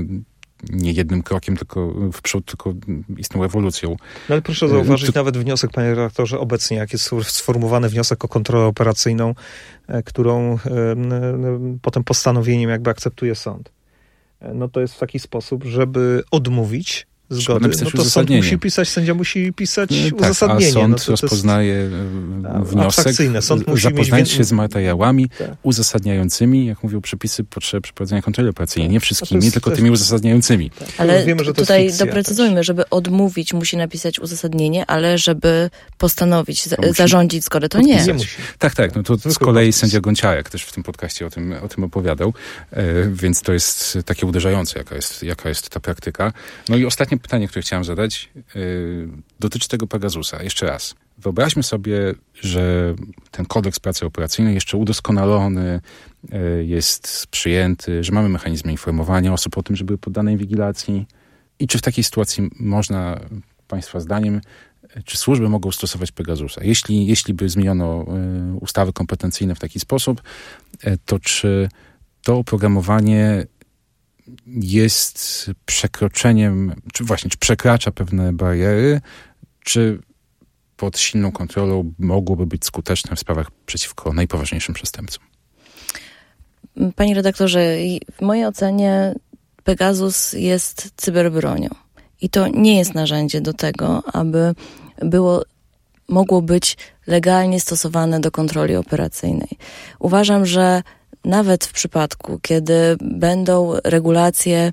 [0.71, 2.75] nie jednym krokiem tylko w przód, tylko
[3.17, 3.91] istną ewolucją.
[4.29, 5.21] No ale proszę zauważyć to...
[5.21, 9.35] nawet wniosek, panie redaktorze, obecnie, jak jest sformułowany wniosek o kontrolę operacyjną,
[9.89, 10.59] e, którą
[11.83, 13.71] potem postanowieniem jakby akceptuje sąd
[14.55, 19.15] no to jest w taki sposób, żeby odmówić zgody, no to sąd musi pisać, sędzia
[19.15, 20.71] musi pisać tak, uzasadnienie.
[20.71, 21.93] A sąd no to rozpoznaje jest,
[22.55, 25.51] e, wniosek, sąd musi zapoznać się z materiałami tak.
[25.63, 28.91] uzasadniającymi, jak mówią przepisy, potrzeby przeprowadzenia kontroli operacyjnej.
[28.91, 30.71] Nie wszystkimi, jest, tylko tymi uzasadniającymi.
[30.71, 30.89] Tak.
[30.99, 32.67] Ale wiemy, że tutaj fikcja, doprecyzujmy, też.
[32.67, 38.05] żeby odmówić musi napisać uzasadnienie, ale żeby postanowić, zarządzić zgodę, to nie.
[38.07, 38.15] nie.
[38.59, 38.95] Tak, tak.
[38.95, 42.35] No to z kolei sędzia Gonciarek też w tym podcaście o tym, o tym opowiadał,
[42.71, 46.33] e, więc to jest takie uderzające, jaka jest, jaka jest ta praktyka.
[46.69, 49.09] No i ostatnie pytanie, które chciałem zadać, yy,
[49.41, 50.43] dotyczy tego Pegasusa.
[50.43, 50.95] Jeszcze raz.
[51.19, 52.95] Wyobraźmy sobie, że
[53.31, 55.81] ten kodeks pracy operacyjnej jeszcze udoskonalony,
[56.31, 61.07] yy, jest przyjęty, że mamy mechanizmy informowania osób o tym, że były poddane inwigilacji.
[61.59, 63.21] I czy w takiej sytuacji można,
[63.69, 64.41] Państwa zdaniem,
[65.05, 66.65] czy służby mogą stosować Pegasusa?
[66.65, 68.07] Jeśli, jeśli by zmieniono
[68.55, 70.23] y, ustawy kompetencyjne w taki sposób,
[70.87, 71.69] y, to czy
[72.23, 73.47] to oprogramowanie
[74.47, 79.01] jest przekroczeniem, czy właśnie, czy przekracza pewne bariery,
[79.65, 79.99] czy
[80.77, 85.25] pod silną kontrolą mogłoby być skuteczne w sprawach przeciwko najpoważniejszym przestępcom?
[86.97, 87.77] Panie redaktorze,
[88.13, 89.15] w mojej ocenie
[89.65, 91.69] Pegasus jest cyberbronią.
[92.21, 94.55] I to nie jest narzędzie do tego, aby
[95.03, 95.45] było,
[96.09, 99.59] mogło być legalnie stosowane do kontroli operacyjnej.
[99.99, 100.83] Uważam, że
[101.25, 104.73] nawet w przypadku, kiedy będą regulacje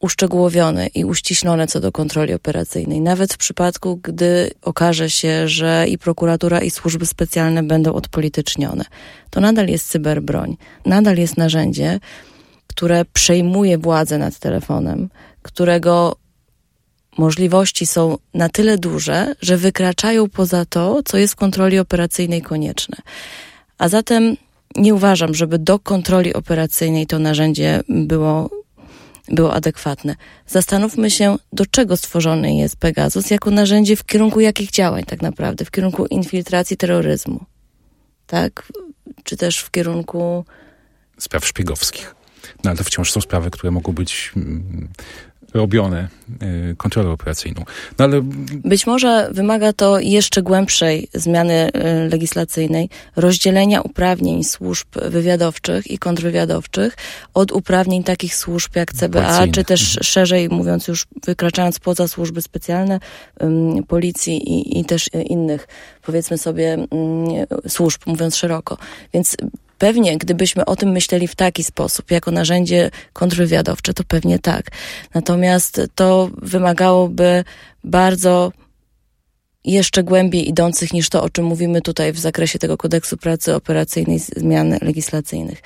[0.00, 5.98] uszczegółowione i uściślone co do kontroli operacyjnej, nawet w przypadku, gdy okaże się, że i
[5.98, 8.84] prokuratura, i służby specjalne będą odpolitycznione,
[9.30, 10.56] to nadal jest cyberbroń,
[10.86, 12.00] nadal jest narzędzie,
[12.66, 15.08] które przejmuje władzę nad telefonem,
[15.42, 16.16] którego
[17.18, 22.96] możliwości są na tyle duże, że wykraczają poza to, co jest w kontroli operacyjnej konieczne.
[23.78, 24.36] A zatem
[24.76, 28.50] nie uważam, żeby do kontroli operacyjnej to narzędzie było,
[29.28, 30.16] było adekwatne.
[30.46, 35.64] Zastanówmy się, do czego stworzony jest Pegasus jako narzędzie w kierunku jakich działań tak naprawdę,
[35.64, 37.44] w kierunku infiltracji terroryzmu,
[38.26, 38.72] tak?
[39.24, 40.44] Czy też w kierunku
[41.18, 42.14] spraw szpiegowskich.
[42.64, 44.88] No ale to wciąż są sprawy, które mogą być mm,
[45.54, 46.08] robione
[46.72, 47.64] y, kontrolę operacyjną.
[47.98, 48.20] No ale...
[48.64, 56.96] Być może wymaga to jeszcze głębszej zmiany y, legislacyjnej, rozdzielenia uprawnień służb wywiadowczych i kontrwywiadowczych
[57.34, 60.04] od uprawnień takich służb jak CBA, czy też mhm.
[60.04, 63.00] szerzej mówiąc już wykraczając poza służby specjalne,
[63.88, 65.68] policji i, i też innych,
[66.02, 66.86] powiedzmy sobie,
[67.68, 68.76] służb, mówiąc szeroko.
[69.14, 69.36] Więc
[69.80, 74.70] Pewnie, gdybyśmy o tym myśleli w taki sposób, jako narzędzie kontrwywiadowcze, to pewnie tak.
[75.14, 77.44] Natomiast to wymagałoby
[77.84, 78.52] bardzo
[79.64, 84.18] jeszcze głębiej idących niż to, o czym mówimy tutaj w zakresie tego kodeksu pracy operacyjnej,
[84.18, 85.62] zmian legislacyjnych.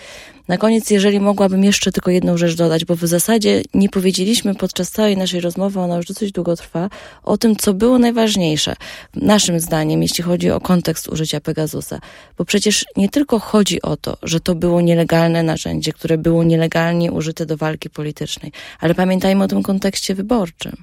[0.48, 4.90] Na koniec, jeżeli mogłabym jeszcze tylko jedną rzecz dodać, bo w zasadzie nie powiedzieliśmy podczas
[4.90, 6.90] całej naszej rozmowy, ona już dosyć długo trwa,
[7.22, 8.76] o tym, co było najważniejsze,
[9.14, 12.00] naszym zdaniem, jeśli chodzi o kontekst użycia Pegasusa.
[12.38, 17.12] Bo przecież nie tylko chodzi o to, że to było nielegalne narzędzie, które było nielegalnie
[17.12, 20.76] użyte do walki politycznej, ale pamiętajmy o tym kontekście wyborczym.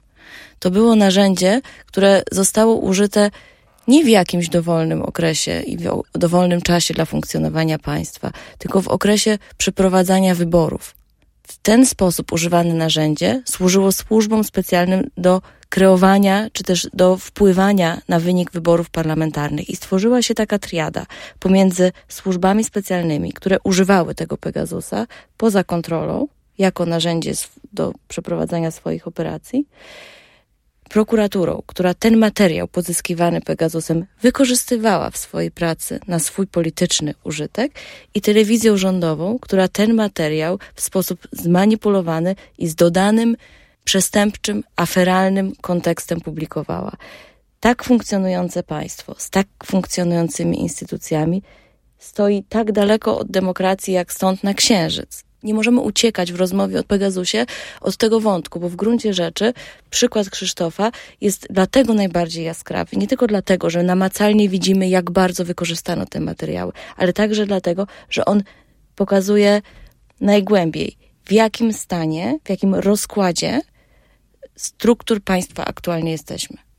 [0.60, 3.32] To było narzędzie, które zostało użyte
[3.88, 9.38] nie w jakimś dowolnym okresie i w dowolnym czasie dla funkcjonowania państwa, tylko w okresie
[9.58, 10.96] przeprowadzania wyborów.
[11.44, 18.20] W ten sposób używane narzędzie służyło służbom specjalnym do kreowania czy też do wpływania na
[18.20, 21.06] wynik wyborów parlamentarnych i stworzyła się taka triada
[21.40, 25.08] pomiędzy służbami specjalnymi, które używały tego Pegasusa
[25.38, 26.28] poza kontrolą
[26.58, 27.34] jako narzędzie
[27.74, 29.66] do przeprowadzania swoich operacji
[30.92, 37.72] prokuraturą, która ten materiał pozyskiwany Pegasusem wykorzystywała w swojej pracy na swój polityczny użytek
[38.14, 43.36] i telewizją rządową, która ten materiał w sposób zmanipulowany i z dodanym
[43.84, 46.92] przestępczym, aferalnym kontekstem publikowała.
[47.60, 51.44] Tak funkcjonujące państwo, z tak funkcjonującymi instytucjami
[51.98, 56.84] stoi tak daleko od demokracji jak stąd na księżyc nie możemy uciekać w rozmowie o
[56.84, 57.46] Pegasusie
[57.82, 59.54] od tego wątku, bo w gruncie rzeczy
[59.90, 62.98] przykład Krzysztofa jest dlatego najbardziej jaskrawy.
[62.98, 68.26] Nie tylko dlatego, że namacalnie widzimy, jak bardzo wykorzystano te materiały, ale także dlatego, że
[68.26, 68.44] on
[68.96, 69.62] pokazuje
[70.22, 73.62] najgłębiej, w jakim stanie, w jakim rozkładzie
[74.56, 76.71] struktur państwa aktualnie jesteśmy.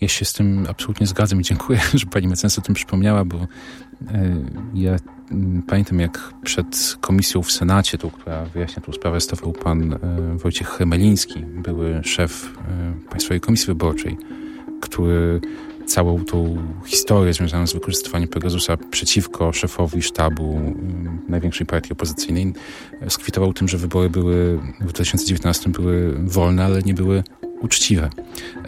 [0.00, 3.36] Ja się z tym absolutnie zgadzam i dziękuję, że pani mecenas o tym przypomniała, bo
[3.36, 3.46] e,
[4.74, 4.96] ja
[5.30, 9.98] mm, pamiętam jak przed komisją w Senacie, tą, która wyjaśnia tę sprawę, stawał pan e,
[10.38, 14.16] Wojciech Chemeliński, były szef e, Państwowej Komisji Wyborczej,
[14.80, 15.40] który
[15.86, 16.56] całą tą
[16.86, 22.52] historię związaną z wykorzystywaniem Pegasusa przeciwko szefowi sztabu mm, największej partii opozycyjnej
[23.08, 27.22] skwitował tym, że wybory były w 2019 były wolne, ale nie były
[27.60, 28.10] uczciwe.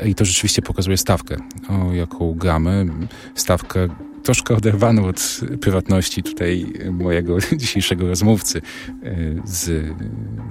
[0.05, 1.37] I to rzeczywiście pokazuje stawkę,
[1.69, 2.87] o jaką gramy.
[3.35, 3.89] Stawkę
[4.23, 9.89] troszkę oderwaną od prywatności tutaj mojego dzisiejszego rozmówcy e, z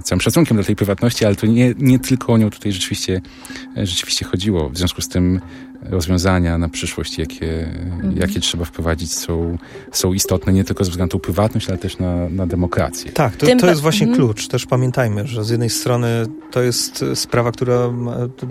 [0.04, 3.20] całym szacunkiem dla tej prywatności, ale to nie, nie tylko o nią tutaj rzeczywiście,
[3.76, 4.68] rzeczywiście chodziło.
[4.68, 5.40] W związku z tym
[5.82, 8.16] rozwiązania na przyszłość, jakie, mhm.
[8.16, 9.58] jakie trzeba wprowadzić, są,
[9.92, 13.12] są istotne nie tylko ze względu na prywatność, ale też na, na demokrację.
[13.12, 14.16] Tak, to, to jest właśnie mhm.
[14.16, 14.48] klucz.
[14.48, 17.90] Też pamiętajmy, że z jednej strony to jest sprawa, która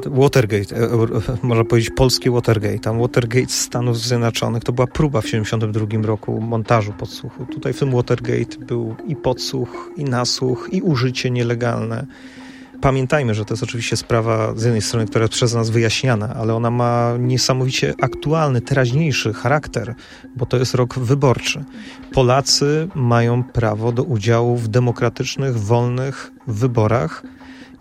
[0.06, 0.90] Watergate, e,
[1.48, 2.80] można powiedzieć polskie Watergate.
[2.80, 7.46] Tam Watergate Stanów Zjednoczonych to była próba w 1972 roku montażu podsłuchu.
[7.46, 12.06] Tutaj w tym Watergate był i podsłuch, i nasłuch, i użycie nielegalne
[12.82, 16.56] pamiętajmy, że to jest oczywiście sprawa z jednej strony, która jest przez nas wyjaśniana, ale
[16.56, 19.96] ona ma niesamowicie aktualny, teraźniejszy charakter,
[20.36, 21.64] bo to jest rok wyborczy.
[22.14, 27.24] Polacy mają prawo do udziału w demokratycznych, wolnych wyborach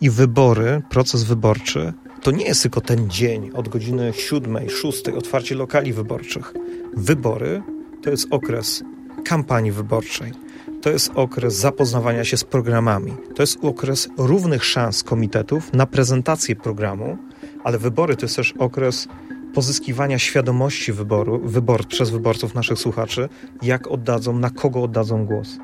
[0.01, 1.93] i wybory, proces wyborczy
[2.23, 6.55] to nie jest tylko ten dzień od godziny 7, 6, otwarcie lokali wyborczych.
[6.97, 7.63] Wybory
[8.03, 8.83] to jest okres
[9.25, 10.33] kampanii wyborczej
[10.81, 13.13] to jest okres zapoznawania się z programami.
[13.35, 17.19] To jest okres równych szans komitetów na prezentację programu,
[17.65, 19.09] ale wybory to jest też okres
[19.55, 23.29] pozyskiwania świadomości wyboru, wybor, przez wyborców naszych słuchaczy,
[23.63, 25.59] jak oddadzą, na kogo oddadzą głos.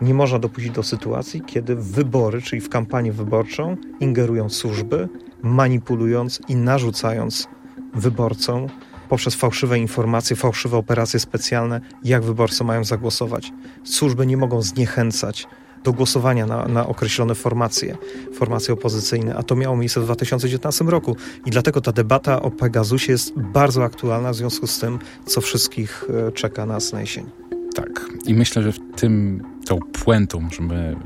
[0.00, 5.08] Nie można dopuścić do sytuacji, kiedy wybory, czyli w kampanię wyborczą, ingerują służby,
[5.42, 7.48] manipulując i narzucając
[7.94, 8.66] wyborcom
[9.08, 13.52] poprzez fałszywe informacje, fałszywe operacje specjalne, jak wyborcy mają zagłosować.
[13.84, 15.46] Służby nie mogą zniechęcać
[15.84, 17.96] do głosowania na, na, określone formacje,
[18.34, 21.16] formacje opozycyjne, a to miało miejsce w 2019 roku.
[21.46, 26.04] I dlatego ta debata o Pegasusie jest bardzo aktualna w związku z tym, co wszystkich
[26.28, 27.26] e, czeka nas na jesień.
[27.74, 28.06] Tak.
[28.26, 30.96] I myślę, że w tym tą puentą możemy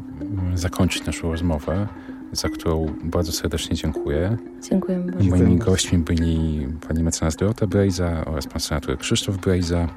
[0.55, 1.89] zakończyć naszą rozmowę
[2.33, 4.37] za którą bardzo serdecznie dziękuję.
[4.71, 5.31] Dziękuję bardzo.
[5.31, 9.89] Moimi gośćmi byli pani mecenas Dorota Brejza oraz pan senator Krzysztof Brejza.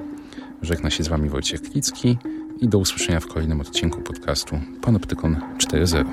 [0.62, 2.18] Żegna się z wami Wojciech Klicki
[2.60, 6.04] i do usłyszenia w kolejnym odcinku podcastu Panoptykon 4.0.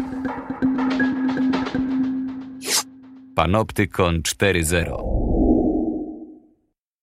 [3.35, 5.18] Panoptykon 4.0